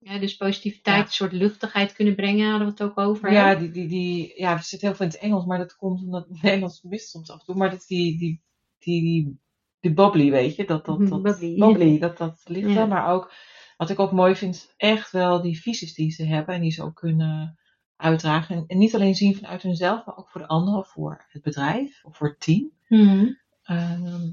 Ja, 0.00 0.18
dus 0.18 0.36
positiviteit, 0.36 0.96
Ja. 0.96 1.02
een 1.04 1.12
soort 1.12 1.32
luchtigheid 1.32 1.92
kunnen 1.92 2.14
brengen, 2.14 2.48
hadden 2.50 2.66
we 2.66 2.72
het 2.72 2.82
ook 2.82 2.98
over. 2.98 3.32
Ja, 3.32 3.48
hè? 3.48 3.58
die, 3.58 3.70
die, 3.70 3.88
die, 3.88 4.32
ja, 4.40 4.52
er 4.52 4.62
zit 4.62 4.80
heel 4.80 4.94
veel 4.94 5.06
in 5.06 5.10
het 5.12 5.20
Engels, 5.20 5.44
maar 5.44 5.58
dat 5.58 5.76
komt 5.76 6.00
omdat 6.02 6.28
het 6.28 6.42
Nederlands 6.42 6.82
mist 6.82 7.08
soms 7.10 7.30
af 7.30 7.38
en 7.38 7.44
toe. 7.44 7.54
Maar 7.56 7.70
dat 7.70 7.84
die, 7.86 8.18
die, 8.18 8.42
die, 8.78 9.02
die, 9.02 9.38
die 9.80 9.92
bubbly, 9.92 10.30
weet 10.30 10.56
je, 10.56 10.64
dat 10.64 10.84
dat, 10.84 10.98
dat 11.08 11.22
Bubbly. 11.22 11.58
bubbly, 11.58 11.98
dat, 11.98 12.16
dat 12.18 12.40
ligt 12.44 12.70
Ja. 12.70 12.80
er. 12.80 12.88
Maar 12.88 13.12
ook, 13.12 13.32
wat 13.76 13.90
ik 13.90 13.98
ook 13.98 14.12
mooi 14.12 14.34
vind, 14.36 14.74
echt 14.76 15.10
wel 15.12 15.42
die 15.42 15.60
visies 15.60 15.94
die 15.94 16.10
ze 16.10 16.24
hebben 16.24 16.54
en 16.54 16.60
die 16.60 16.70
ze 16.72 16.82
ook 16.82 16.94
kunnen 16.96 17.58
uitdragen. 17.96 18.56
En, 18.56 18.64
en 18.66 18.78
niet 18.78 18.94
alleen 18.94 19.14
zien 19.14 19.34
vanuit 19.36 19.62
hunzelf, 19.62 20.06
maar 20.06 20.16
ook 20.16 20.30
voor 20.30 20.40
de 20.40 20.46
anderen, 20.48 20.84
voor 20.84 21.24
het 21.28 21.42
bedrijf, 21.42 22.04
of 22.04 22.16
voor 22.16 22.28
het 22.28 22.40
team. 22.40 22.70
Mhm. 22.88 23.26
Ehm, 23.62 24.30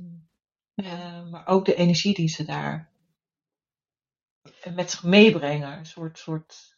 eh, 0.75 1.29
maar 1.31 1.47
ook 1.47 1.65
de 1.65 1.75
energie 1.75 2.13
die 2.13 2.27
ze 2.27 2.43
daar 2.45 2.89
met 4.75 4.91
zich 4.91 5.03
meebrengen. 5.03 5.77
Een 5.77 5.85
soort, 5.85 6.17
soort 6.19 6.73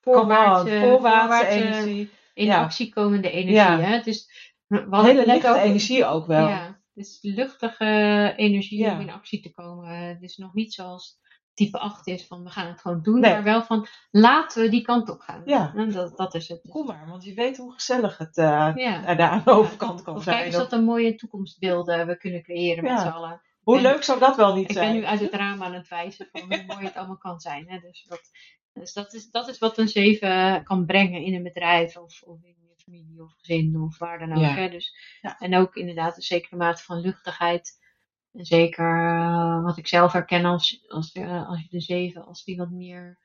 Voorwaarts, 0.00 0.70
eh, 0.70 0.80
voorwaartse 0.80 1.18
voorwaarts, 1.28 1.48
eh, 1.48 1.56
energie. 1.56 2.10
in 2.34 2.46
Ja. 2.46 2.62
actie 2.62 2.92
komende 2.92 3.30
energie. 3.30 3.54
Ja. 3.54 3.78
Hè? 3.80 4.00
Dus, 4.00 4.30
hadden 4.68 5.04
Hele 5.04 5.26
lichte 5.26 5.58
energie 5.58 6.04
ook 6.06 6.26
wel. 6.26 6.48
Ja, 6.48 6.80
dus 6.94 7.18
luchtige 7.22 8.32
energie 8.36 8.78
Ja. 8.78 8.92
om 8.94 9.00
in 9.00 9.10
actie 9.10 9.40
te 9.40 9.52
komen. 9.52 9.88
Het 10.08 10.22
is 10.22 10.36
nog 10.36 10.54
niet 10.54 10.74
zoals 10.74 11.18
type 11.54 11.78
8 11.78 12.06
is 12.06 12.26
van 12.26 12.44
we 12.44 12.50
gaan 12.50 12.66
het 12.66 12.80
gewoon 12.80 13.02
doen, 13.02 13.20
Nee. 13.20 13.30
maar 13.32 13.42
wel 13.42 13.62
van 13.62 13.86
laten 14.10 14.62
we 14.62 14.68
die 14.68 14.82
kant 14.82 15.10
op 15.10 15.20
gaan. 15.20 15.42
Ja. 15.44 15.72
En 15.76 15.90
dat, 15.92 16.16
dat 16.16 16.34
is 16.34 16.48
het. 16.48 16.60
Kom 16.68 16.86
maar, 16.86 17.06
want 17.08 17.24
je 17.24 17.34
weet 17.34 17.56
hoe 17.56 17.72
gezellig 17.72 18.18
het 18.18 18.36
Ja. 18.36 18.72
daar 19.14 19.20
aan 19.30 19.42
de 19.44 19.50
overkant 19.50 20.02
kan 20.02 20.16
Of 20.16 20.24
kijk 20.24 20.36
zijn. 20.36 20.46
eens 20.46 20.56
dat 20.56 20.72
een 20.72 20.84
mooie 20.84 21.14
toekomstbeelden 21.14 22.06
we 22.06 22.16
kunnen 22.16 22.42
creëren 22.42 22.84
met 22.84 23.00
z'n 23.00 23.06
allen. 23.06 23.40
Hoe 23.66 23.80
leuk 23.80 24.02
zou 24.02 24.18
dat 24.18 24.36
wel 24.36 24.54
niet 24.54 24.68
Ik 24.68 24.74
ben 24.74 24.84
zijn? 24.84 24.94
nu 24.94 25.04
uit 25.04 25.20
het 25.20 25.34
raam 25.34 25.62
aan 25.62 25.74
het 25.74 25.88
wijzen 25.88 26.28
van 26.32 26.40
hoe 26.40 26.64
mooi 26.66 26.84
het 26.84 26.94
allemaal 26.96 27.18
kan 27.18 27.40
zijn. 27.40 27.68
Hè? 27.68 27.78
Dus, 27.78 28.04
dat, 28.08 28.30
dus 28.72 28.92
dat, 28.92 29.14
is, 29.14 29.30
dat 29.30 29.48
is 29.48 29.58
wat 29.58 29.78
een 29.78 29.88
7 29.88 30.64
kan 30.64 30.86
brengen 30.86 31.22
in 31.22 31.34
een 31.34 31.42
bedrijf 31.42 31.96
of, 31.96 32.22
of 32.22 32.42
in 32.42 32.56
je 32.60 32.74
familie 32.76 33.22
of 33.22 33.32
gezin 33.38 33.80
of 33.80 33.98
waar 33.98 34.18
dan 34.18 34.32
ook. 34.32 34.42
Ja. 34.42 34.54
Hè? 34.54 34.68
Dus, 34.68 35.18
Ja. 35.20 35.38
En 35.38 35.56
ook 35.56 35.74
inderdaad 35.74 36.16
een 36.16 36.22
zekere 36.22 36.56
mate 36.56 36.82
van 36.82 37.00
luchtigheid. 37.00 37.84
En 38.32 38.44
zeker 38.44 39.04
eh, 39.04 39.62
wat 39.64 39.76
ik 39.76 39.86
zelf 39.86 40.12
herken 40.12 40.44
als, 40.44 40.84
als, 40.88 41.12
eh, 41.12 41.48
als 41.48 41.62
je 41.62 41.68
de 41.68 41.80
7, 41.80 42.26
als 42.26 42.44
die 42.44 42.56
wat 42.56 42.70
meer 42.70 43.18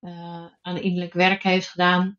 eh, 0.00 0.46
aan 0.62 0.76
innerlijk 0.78 1.12
werk 1.12 1.42
heeft 1.42 1.68
gedaan. 1.68 2.16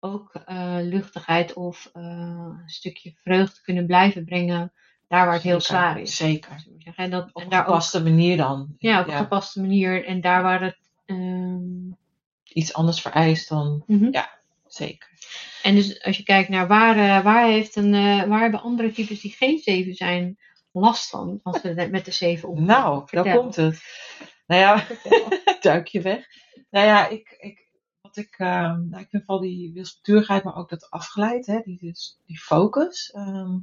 Ook 0.00 0.34
eh, 0.34 0.78
luchtigheid 0.80 1.52
of 1.54 1.90
eh, 1.92 2.02
een 2.02 2.68
stukje 2.68 3.12
vreugde 3.22 3.60
kunnen 3.60 3.86
blijven 3.86 4.24
brengen. 4.24 4.72
Daar 5.10 5.24
waar 5.24 5.34
het 5.34 5.42
heel 5.42 5.60
Zeker, 5.60 5.76
zwaar 5.76 6.00
is. 6.00 6.16
Zeker. 6.16 6.64
we. 6.84 6.92
En, 6.96 7.10
dat, 7.10 7.28
Op 7.32 7.42
en 7.42 7.52
een 7.52 7.58
ook 7.58 7.64
gepaste 7.64 8.02
manier 8.02 8.36
dan. 8.36 8.74
ja, 8.78 9.00
op 9.00 9.06
een 9.06 9.12
gepaste 9.16 9.60
manier. 9.60 10.04
En 10.04 10.20
daar 10.20 10.42
waar 10.42 10.62
het. 10.62 10.78
ehm, 11.06 11.90
Iets 12.44 12.74
anders 12.74 13.00
vereist 13.00 13.48
dan. 13.48 13.82
mhm. 13.86 14.22
Zeker. 14.66 15.08
En 15.62 15.74
dus 15.74 16.02
als 16.02 16.16
je 16.16 16.22
kijkt 16.22 16.48
naar 16.48 16.66
waar, 16.66 16.96
eh, 16.96 17.24
waar, 17.24 17.46
heeft 17.46 17.76
een, 17.76 17.94
eh, 17.94 18.24
waar 18.24 18.40
hebben 18.40 18.62
andere 18.62 18.92
types 18.92 19.20
die 19.20 19.30
geen 19.30 19.58
7 19.58 19.94
zijn 19.94 20.38
last 20.72 21.08
van 21.10 21.40
als 21.42 21.60
ze 21.60 21.88
met 21.90 22.04
de 22.04 22.10
7 22.10 22.48
omgaan? 22.48 22.66
Nou, 22.66 23.04
daar 23.10 23.36
komt 23.36 23.56
het. 23.56 23.80
Nou 24.46 24.60
ja, 24.60 24.86
duik 25.60 25.86
je 25.86 26.00
weg. 26.00 26.24
Nou 26.70 26.86
ja, 26.86 27.08
ik, 27.08 27.36
ik, 27.40 27.68
wat 28.00 28.16
ik, 28.16 28.34
ehm, 28.38 28.88
nou, 28.88 29.02
ik 29.02 29.08
vind 29.10 29.24
vooral 29.26 29.40
die 29.44 29.72
wilsbeturigheid, 29.72 30.44
maar 30.44 30.56
ook 30.56 30.68
dat 30.70 30.90
afgeleid, 30.90 31.46
hè, 31.46 31.60
die, 31.64 31.78
dus, 31.80 32.18
die 32.26 32.38
focus. 32.38 33.10
ehm, 33.10 33.56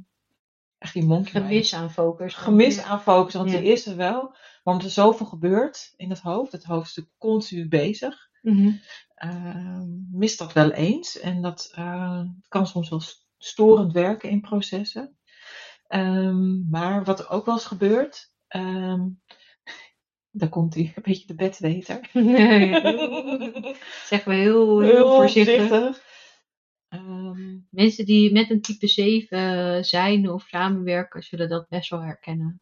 echt 0.78 0.92
die 0.94 1.04
monkey. 1.04 1.40
Gemis 1.40 1.74
aan 1.74 1.90
focus. 1.90 2.34
Gemis 2.34 2.82
aan 2.82 3.00
focus, 3.00 3.34
want 3.34 3.50
die 3.50 3.62
is 3.72 3.86
er 3.86 3.96
wel. 3.96 4.22
Maar 4.22 4.74
omdat 4.74 4.84
er 4.86 4.90
zoveel 4.92 5.26
gebeurt 5.26 5.92
in 5.96 6.10
het 6.10 6.20
hoofd, 6.20 6.52
het 6.52 6.64
hoofd 6.64 6.88
is 6.88 6.94
natuurlijk 6.96 7.18
continu 7.18 7.68
bezig, 7.68 8.28
Mhm. 8.42 8.72
ehm, 9.14 9.86
mist 10.12 10.38
dat 10.38 10.52
wel 10.52 10.70
eens. 10.70 11.18
En 11.20 11.42
dat 11.42 11.70
eh, 11.74 12.20
kan 12.48 12.66
soms 12.66 12.88
wel 12.88 13.00
st- 13.00 13.26
storend 13.38 13.92
werken 13.92 14.30
in 14.30 14.40
processen. 14.40 15.16
Ehm, 15.86 16.68
maar 16.70 17.04
wat 17.04 17.18
er 17.18 17.30
ook 17.30 17.44
wel 17.46 17.54
eens 17.54 17.64
gebeurt, 17.64 18.32
ehm, 18.48 19.06
daar 20.30 20.48
komt 20.48 20.74
hij, 20.74 20.92
een 20.94 21.02
beetje 21.02 21.26
de 21.26 21.34
bedweter. 21.34 22.00
Zeggen 24.08 24.30
we 24.30 24.34
heel, 24.34 24.80
heel, 24.80 25.14
voorzichtig. 25.14 25.68
Ehm, 26.88 27.56
Mensen 27.70 28.04
die 28.06 28.32
met 28.32 28.50
een 28.50 28.60
type 28.60 28.86
7 28.86 29.84
zijn 29.84 30.30
of 30.30 30.46
samenwerken, 30.48 31.22
zullen 31.22 31.48
dat 31.48 31.68
best 31.68 31.90
wel 31.90 32.02
herkennen. 32.02 32.60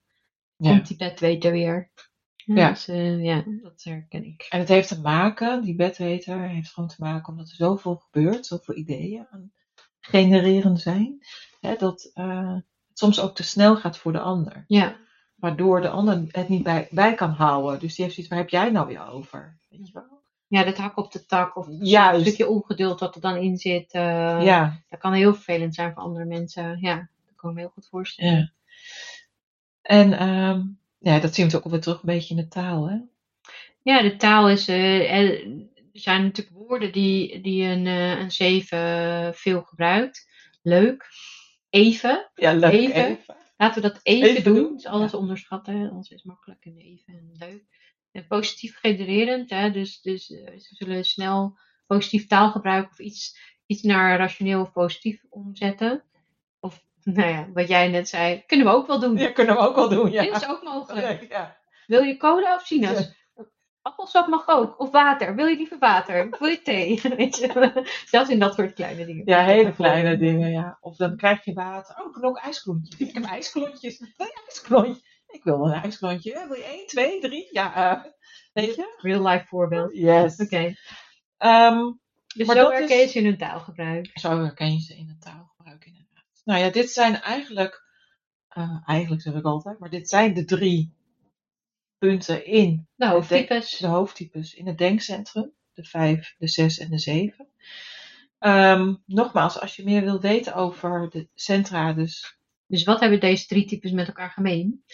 ja. 0.57 0.71
Komt 0.71 0.87
die 0.89 0.97
bedweter 0.97 1.53
weer. 1.53 1.91
Ja, 2.35 2.55
Ja. 2.55 2.69
Dus, 2.69 2.89
eh, 2.89 3.25
ja, 3.25 3.45
dat 3.63 3.83
herken 3.85 4.25
ik. 4.25 4.47
En 4.51 4.59
het 4.59 4.69
heeft 4.69 4.89
te 4.89 5.01
maken, 5.01 5.63
die 5.63 5.75
bedweter 5.75 6.41
heeft 6.49 6.73
gewoon 6.73 6.89
te 6.89 6.97
maken 6.99 7.29
omdat 7.33 7.49
er 7.49 7.55
zoveel 7.57 7.95
gebeurt, 7.97 8.47
zoveel 8.47 8.77
ideeën 8.77 9.27
aan 9.31 9.53
genereren 10.01 10.77
zijn, 10.77 11.19
hè, 11.61 11.77
dat 11.77 12.11
eh, 12.15 12.55
het 12.55 12.99
soms 12.99 13.21
ook 13.21 13.35
te 13.35 13.43
snel 13.43 13.77
gaat 13.77 13.99
voor 13.99 14.13
de 14.13 14.21
ander. 14.21 14.65
Ja, 14.67 14.97
Waardoor 15.37 15.81
de 15.81 15.89
ander 15.89 16.25
het 16.31 16.49
niet 16.49 16.63
bij, 16.63 16.89
bij 16.91 17.15
kan 17.15 17.31
houden. 17.31 17.81
Dus 17.81 17.95
die 17.95 18.05
heeft 18.05 18.15
zoiets, 18.17 18.33
waar 18.35 18.43
heb 18.43 18.51
jij 18.51 18.71
nou 18.71 18.87
weer 18.87 19.07
over? 19.07 19.59
Weet 19.69 19.87
je 19.87 19.93
wel? 19.93 20.16
Ja 20.49 20.65
dat 20.65 20.77
hak 20.77 20.97
op 20.97 21.13
de 21.13 21.27
tak 21.27 21.57
of 21.57 21.67
Juist. 21.81 22.15
een 22.19 22.27
stukje 22.27 22.49
ongeduld 22.49 22.99
dat 22.99 23.15
er 23.15 23.21
dan 23.21 23.37
in 23.37 23.57
zit. 23.57 23.93
eh, 23.93 24.43
ja, 24.45 24.83
Dat 24.89 25.01
kan 25.01 25.13
heel 25.13 25.35
vervelend 25.35 25.75
zijn 25.75 25.93
voor 25.93 26.03
andere 26.03 26.25
mensen. 26.25 26.79
Ja, 26.81 26.97
dat 27.27 27.37
kan 27.37 27.49
ik 27.51 27.55
me 27.57 27.61
heel 27.63 27.71
goed 27.75 27.89
voorstellen. 27.89 28.33
ja. 28.39 28.53
En 29.83 30.13
ehm, 30.19 30.63
ja, 30.99 31.21
dat 31.21 31.35
zien 31.35 31.49
we 31.49 31.57
ook 31.57 31.65
alweer 31.65 31.81
terug 31.81 31.97
een 31.97 32.07
beetje 32.15 32.35
in 32.35 32.41
de 32.41 32.49
taal. 32.49 32.89
Hè? 32.89 32.97
Ja, 33.83 34.03
de 34.03 34.17
taal 34.17 34.49
is. 34.51 34.69
eh, 34.69 35.13
er 35.21 35.67
zijn 35.93 36.23
natuurlijk 36.23 36.57
woorden 36.57 36.93
die, 36.93 37.41
die 37.41 37.65
een, 37.65 37.87
eh, 37.87 38.19
een 38.19 38.31
zeven 38.31 39.35
veel 39.35 39.63
gebruikt. 39.63 40.29
Leuk. 40.63 41.05
Even. 41.71 42.31
Ja, 42.35 42.53
leuk. 42.53 42.73
Even. 42.73 43.19
Laten 43.57 43.83
we 43.83 43.89
dat 43.89 44.01
even, 44.03 44.29
Even 44.31 44.45
doen. 44.45 44.55
doen, 44.55 44.73
Dus 44.73 44.87
alles 44.87 45.15
onderschatten. 45.15 45.91
Alles 45.91 46.09
is 46.11 46.23
makkelijk 46.23 46.65
en 46.65 46.77
even 46.77 47.15
en 47.15 47.31
leuk. 47.39 47.65
En 48.17 48.27
positief 48.27 48.79
genererend. 48.79 49.51
Hè? 49.51 49.71
Dus, 49.71 50.01
dus 50.01 50.31
eh, 50.31 50.59
ze 50.59 50.75
zullen 50.75 51.05
snel 51.05 51.59
positief 51.87 52.27
taal 52.27 52.51
gebruiken 52.51 52.91
of 52.91 52.99
iets, 52.99 53.39
iets 53.67 53.83
naar 53.83 54.19
rationeel 54.19 54.61
of 54.61 54.73
positief 54.73 55.25
omzetten. 55.29 56.03
Of 56.61 56.85
Nou 57.03 57.29
ja, 57.29 57.49
wat 57.53 57.69
jij 57.69 57.89
net 57.89 58.09
zei, 58.09 58.43
kunnen 58.47 58.67
we 58.67 58.73
ook 58.73 58.87
wel 58.87 59.01
doen. 59.01 59.17
Ja, 59.17 59.31
kunnen 59.31 59.55
we 59.55 59.61
ook 59.61 59.75
wel 59.75 59.89
doen, 59.89 60.11
ja. 60.11 60.23
Dit 60.23 60.37
is 60.37 60.49
ook 60.49 60.63
mogelijk. 60.63 61.27
ja. 61.29 61.57
Wil 61.87 62.03
je 62.03 62.17
cola 62.17 62.55
of 62.55 62.67
sinaas? 62.67 63.15
Appelsap 63.83 64.27
mag 64.27 64.49
ook. 64.49 64.81
Of 64.81 64.91
water. 64.91 65.35
Wil 65.35 65.47
je 65.47 65.57
liever 65.57 65.79
water? 65.79 66.37
Wil 66.39 66.49
je 66.49 66.63
thee? 66.63 67.01
Weet 67.17 67.37
je? 67.37 67.85
Zelfs 68.07 68.31
in 68.31 68.39
dat 68.39 68.55
soort 68.55 68.73
kleine 68.73 69.07
dingen. 69.07 69.23
Ja, 69.27 69.45
hele 69.45 69.73
kleine 69.73 70.17
dingen, 70.17 70.51
ja. 70.51 70.79
Of 70.81 70.97
dan 70.97 71.17
krijg 71.17 71.45
je 71.45 71.53
water. 71.53 71.97
Oh, 72.01 72.07
ik 72.07 72.13
kan 72.13 72.25
ook 72.25 72.39
ijsklontjes. 72.39 73.09
Ik 73.09 73.15
heb 73.15 73.25
ijsklontjes. 73.25 73.99
Wil 73.99 74.27
je 74.27 74.43
ijsklontje? 74.47 75.06
Ik 75.37 75.45
wil 75.45 75.67
een 75.67 75.83
ijsklontje. 75.83 76.45
Wil 76.49 76.57
je 76.57 76.65
één, 76.65 76.87
twee, 76.87 77.21
drie? 77.21 77.49
Ja, 77.51 77.75
eh, 77.75 78.11
weet 78.53 78.75
je? 78.75 78.95
Real 79.01 79.27
life 79.29 79.47
voorbeeld. 79.47 79.93
Yes. 79.97 80.37
Oké. 80.37 80.75
Ehm, 81.39 81.93
Dus 82.37 82.47
Maar 82.47 82.57
zo 82.57 82.71
herken 82.71 82.99
je 82.99 83.07
ze 83.07 83.19
in 83.19 83.25
hun 83.25 83.39
taalgebruik. 83.39 84.11
zo 84.19 84.43
herken 84.43 84.73
je 84.73 84.81
ze 84.81 84.97
in 84.97 85.09
het 85.09 85.21
taalgebruik 85.21 85.85
inderdaad. 85.85 86.25
Nou 86.45 86.61
ja, 86.61 86.71
dit 86.71 86.91
zijn 86.91 87.21
eigenlijk, 87.21 87.83
eh, 88.49 88.83
eigenlijk 88.87 89.23
zeg 89.23 89.35
ik 89.35 89.45
altijd, 89.45 89.79
maar 89.79 89.91
dit 89.91 90.09
zijn 90.09 90.35
de 90.35 90.45
drie 90.45 90.95
punten 91.99 92.47
in 92.47 92.89
De 92.95 93.05
de 93.07 93.11
hoofdtypes. 93.11 93.81
hoofdtypes 93.81 94.55
in 94.55 94.67
het 94.67 94.79
denkcentrum. 94.79 95.53
De 95.75 95.85
vijf, 95.85 96.35
de 96.39 96.49
zes 96.49 96.79
en 96.79 96.91
de 96.91 96.99
zeven. 96.99 97.49
Ehm, 98.39 98.95
nogmaals, 99.07 99.61
als 99.61 99.77
je 99.77 99.85
meer 99.85 100.03
wil 100.03 100.21
weten 100.21 100.55
over 100.55 101.11
de 101.11 101.29
centra, 101.35 101.93
dus 101.93 102.35
Dus 102.69 102.85
wat 102.85 103.01
hebben 103.01 103.21
deze 103.21 103.47
drie 103.47 103.67
types 103.67 103.91
met 103.91 104.07
elkaar 104.07 104.31
gemeen? 104.31 104.85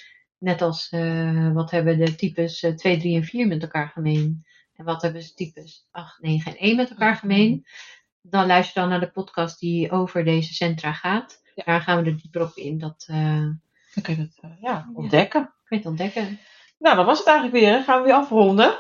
Net 0.43 0.63
als 0.63 0.89
eh, 0.91 1.53
wat 1.53 1.71
hebben 1.71 1.99
de 1.99 2.15
types 2.15 2.63
eh, 2.63 2.73
2, 2.73 2.99
3 2.99 3.17
en 3.17 3.25
4 3.25 3.47
met 3.47 3.63
elkaar 3.63 3.89
gemeen? 3.89 4.47
En 4.75 4.85
wat 4.85 5.03
hebben 5.03 5.23
ze 5.23 5.35
types 5.35 5.87
8, 5.91 6.21
9 6.21 6.53
en 6.53 6.59
1 6.59 6.77
met 6.77 6.91
elkaar 6.91 7.17
gemeen? 7.17 7.67
Dan 8.23 8.47
luister 8.47 8.81
dan 8.81 8.91
naar 8.91 9.01
de 9.01 9.11
podcast 9.11 9.61
die 9.61 9.91
over 9.91 10.25
deze 10.25 10.55
centra 10.55 10.93
gaat. 10.93 11.43
Ja. 11.55 11.63
Daar 11.65 11.81
gaan 11.81 12.03
we 12.03 12.11
er 12.11 12.17
dieper 12.17 12.43
op 12.43 12.55
in. 12.55 12.79
Dat 12.79 13.07
eh 13.09 13.47
dan 13.95 14.03
kun 14.03 14.17
je 14.17 14.21
het 14.21 14.39
eh, 14.41 14.51
ja, 14.61 14.91
ontdekken. 14.95 15.43
kun 15.43 15.53
je 15.69 15.77
het 15.77 15.87
ontdekken. 15.87 16.39
Nou, 16.79 16.97
dat 16.97 17.07
was 17.07 17.19
het 17.19 17.27
eigenlijk 17.27 17.65
weer. 17.65 17.83
Gaan 17.83 17.99
we 17.99 18.05
weer 18.05 18.17
afronden. 18.17 18.79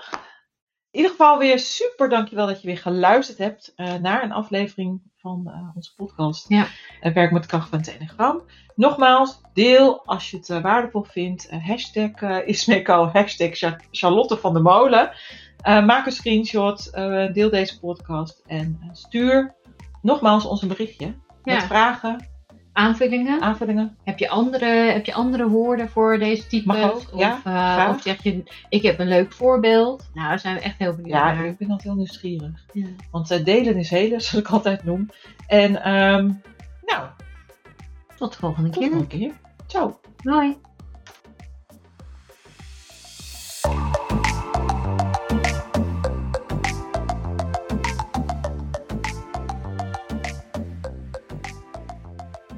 In 0.93 0.99
ieder 0.99 1.11
geval 1.11 1.39
weer 1.39 1.59
super 1.59 2.09
dankjewel 2.09 2.47
dat 2.47 2.61
je 2.61 2.67
weer 2.67 2.79
geluisterd 2.79 3.39
hebt 3.39 3.73
eh, 3.77 3.95
naar 3.95 4.23
een 4.23 4.33
aflevering 4.33 5.01
van 5.17 5.43
eh, 5.47 5.77
onze 5.77 5.95
podcast. 5.95 6.49
Ja. 6.49 6.67
Eh, 7.01 7.15
Werk 7.15 7.31
met 7.33 7.43
de 7.43 7.49
kracht 7.49 7.69
van 7.69 7.79
het 7.79 7.93
Enneagram. 7.93 8.43
Nogmaals, 8.75 9.41
deel 9.53 10.05
als 10.07 10.31
je 10.31 10.37
het 10.37 10.49
waardevol 10.49 11.03
vindt. 11.03 11.51
Hashtag 11.51 12.23
Ismeko, 12.45 13.07
hashtag 13.13 13.57
Cha- 13.57 13.79
Charlotte 13.91 14.37
van 14.37 14.53
der 14.53 14.63
Molen. 14.63 15.11
Maak 15.65 16.07
een 16.07 16.13
screenshot, 16.13 16.93
deel 17.33 17.51
deze 17.51 17.81
podcast 17.81 18.43
en 18.47 18.91
stuur 18.93 19.55
nogmaals 20.03 20.45
ons 20.45 20.63
een 20.63 20.69
berichtje. 20.69 21.15
Met 21.43 21.63
vragen, 21.63 22.32
Aanvullingen. 22.73 23.41
aanvullingen. 23.41 23.97
Heb 24.05 24.19
je, 24.19 24.29
andere, 24.29 24.67
heb 24.67 25.07
je 25.07 25.15
andere 25.15 25.49
woorden 25.49 25.89
voor 25.89 26.19
deze 26.19 26.47
types? 26.47 26.65
Mag 26.67 26.93
ook, 26.93 27.03
ja, 27.21 27.33
of, 27.37 27.45
eh, 27.45 27.95
of 27.95 28.03
zeg 28.03 28.23
je, 28.23 28.43
ik 28.69 28.83
heb 28.83 28.99
een 28.99 29.09
leuk 29.09 29.33
voorbeeld. 29.33 30.11
Nou, 30.15 30.29
daar 30.29 30.39
zijn 30.39 30.55
we 30.55 30.61
echt 30.61 30.79
heel 30.79 30.95
benieuwd 30.95 31.15
Ja, 31.15 31.33
naar. 31.35 31.45
ik 31.47 31.57
ben 31.59 31.69
altijd 31.71 31.89
heel 31.89 31.97
nieuwsgierig. 31.97 32.65
Ja. 32.73 32.87
Want 33.11 33.31
eh, 33.31 33.45
delen 33.45 33.77
is 33.77 33.91
helen, 33.91 34.21
zoals 34.23 34.45
ik 34.45 34.53
altijd 34.53 34.85
noem. 34.85 35.11
En 35.47 35.83
ehm, 35.83 36.31
nou, 36.83 37.07
Tot 38.17 38.33
de 38.33 38.39
volgende 38.39 38.71
tot 38.71 38.83
de 38.83 38.89
keer. 38.89 38.99
volgende 38.99 39.17
keer. 39.19 39.33
Ciao. 39.67 40.01
Hoi. 40.23 40.57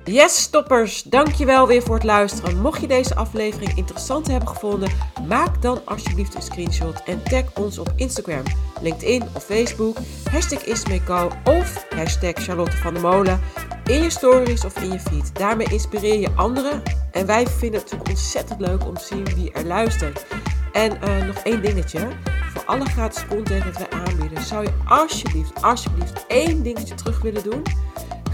Yes, 0.04 0.42
stoppers, 0.42 1.02
dankjewel 1.02 1.66
weer 1.66 1.82
voor 1.82 1.94
het 1.94 2.04
luisteren. 2.04 2.60
Mocht 2.60 2.80
je 2.80 2.86
deze 2.86 3.14
aflevering 3.14 3.76
interessant 3.76 4.26
hebben 4.26 4.48
gevonden, 4.48 4.90
maak 5.28 5.62
dan 5.62 5.80
alsjeblieft 5.84 6.34
een 6.34 6.42
screenshot 6.42 7.02
en 7.02 7.22
tag 7.22 7.42
ons 7.54 7.78
op 7.78 7.92
Instagram, 7.96 8.42
LinkedIn 8.80 9.22
of 9.34 9.44
Facebook, 9.44 9.96
hashtag 10.30 10.64
Ismeco 10.64 11.30
of 11.44 11.86
hashtag 11.94 12.32
Charlotte 12.34 12.76
van 12.76 12.94
der 12.94 13.02
Molen 13.02 13.40
in 13.84 14.02
je 14.02 14.10
stories 14.10 14.64
of 14.64 14.82
in 14.82 14.92
je 14.92 15.00
feed. 15.00 15.34
Daarmee 15.34 15.66
inspireer 15.70 16.20
je 16.20 16.30
anderen 16.34 16.82
en 17.10 17.26
wij 17.26 17.46
vinden 17.46 17.80
het 17.80 17.90
natuurlijk 17.90 18.08
ontzettend 18.08 18.60
leuk 18.60 18.86
om 18.86 18.94
te 18.94 19.04
zien 19.04 19.24
wie 19.24 19.52
er 19.52 19.66
luistert. 19.66 20.26
En 20.72 21.00
eh, 21.00 21.26
nog 21.26 21.36
één 21.36 21.62
dingetje, 21.62 22.08
voor 22.52 22.64
alle 22.64 22.84
gratis 22.84 23.26
content 23.26 23.64
dat 23.64 23.76
wij 23.76 24.00
aanbieden, 24.00 24.42
zou 24.42 24.64
je 24.64 24.72
alsjeblieft, 24.88 25.62
alsjeblieft 25.62 26.24
één 26.26 26.62
dingetje 26.62 26.94
terug 26.94 27.20
willen 27.20 27.42
doen? 27.42 27.62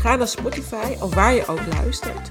Ga 0.01 0.17
naar 0.17 0.29
Spotify 0.29 0.97
of 1.01 1.15
waar 1.15 1.35
je 1.35 1.47
ook 1.47 1.67
luistert. 1.67 2.29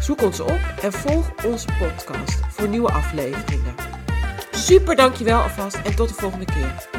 Zoek 0.00 0.22
ons 0.22 0.40
op 0.40 0.60
en 0.82 0.92
volg 0.92 1.44
onze 1.44 1.66
podcast 1.78 2.40
voor 2.48 2.68
nieuwe 2.68 2.92
afleveringen. 2.92 3.74
Super 4.50 4.96
dankjewel 4.96 5.40
alvast 5.40 5.76
en 5.76 5.96
tot 5.96 6.08
de 6.08 6.14
volgende 6.14 6.44
keer. 6.44 6.95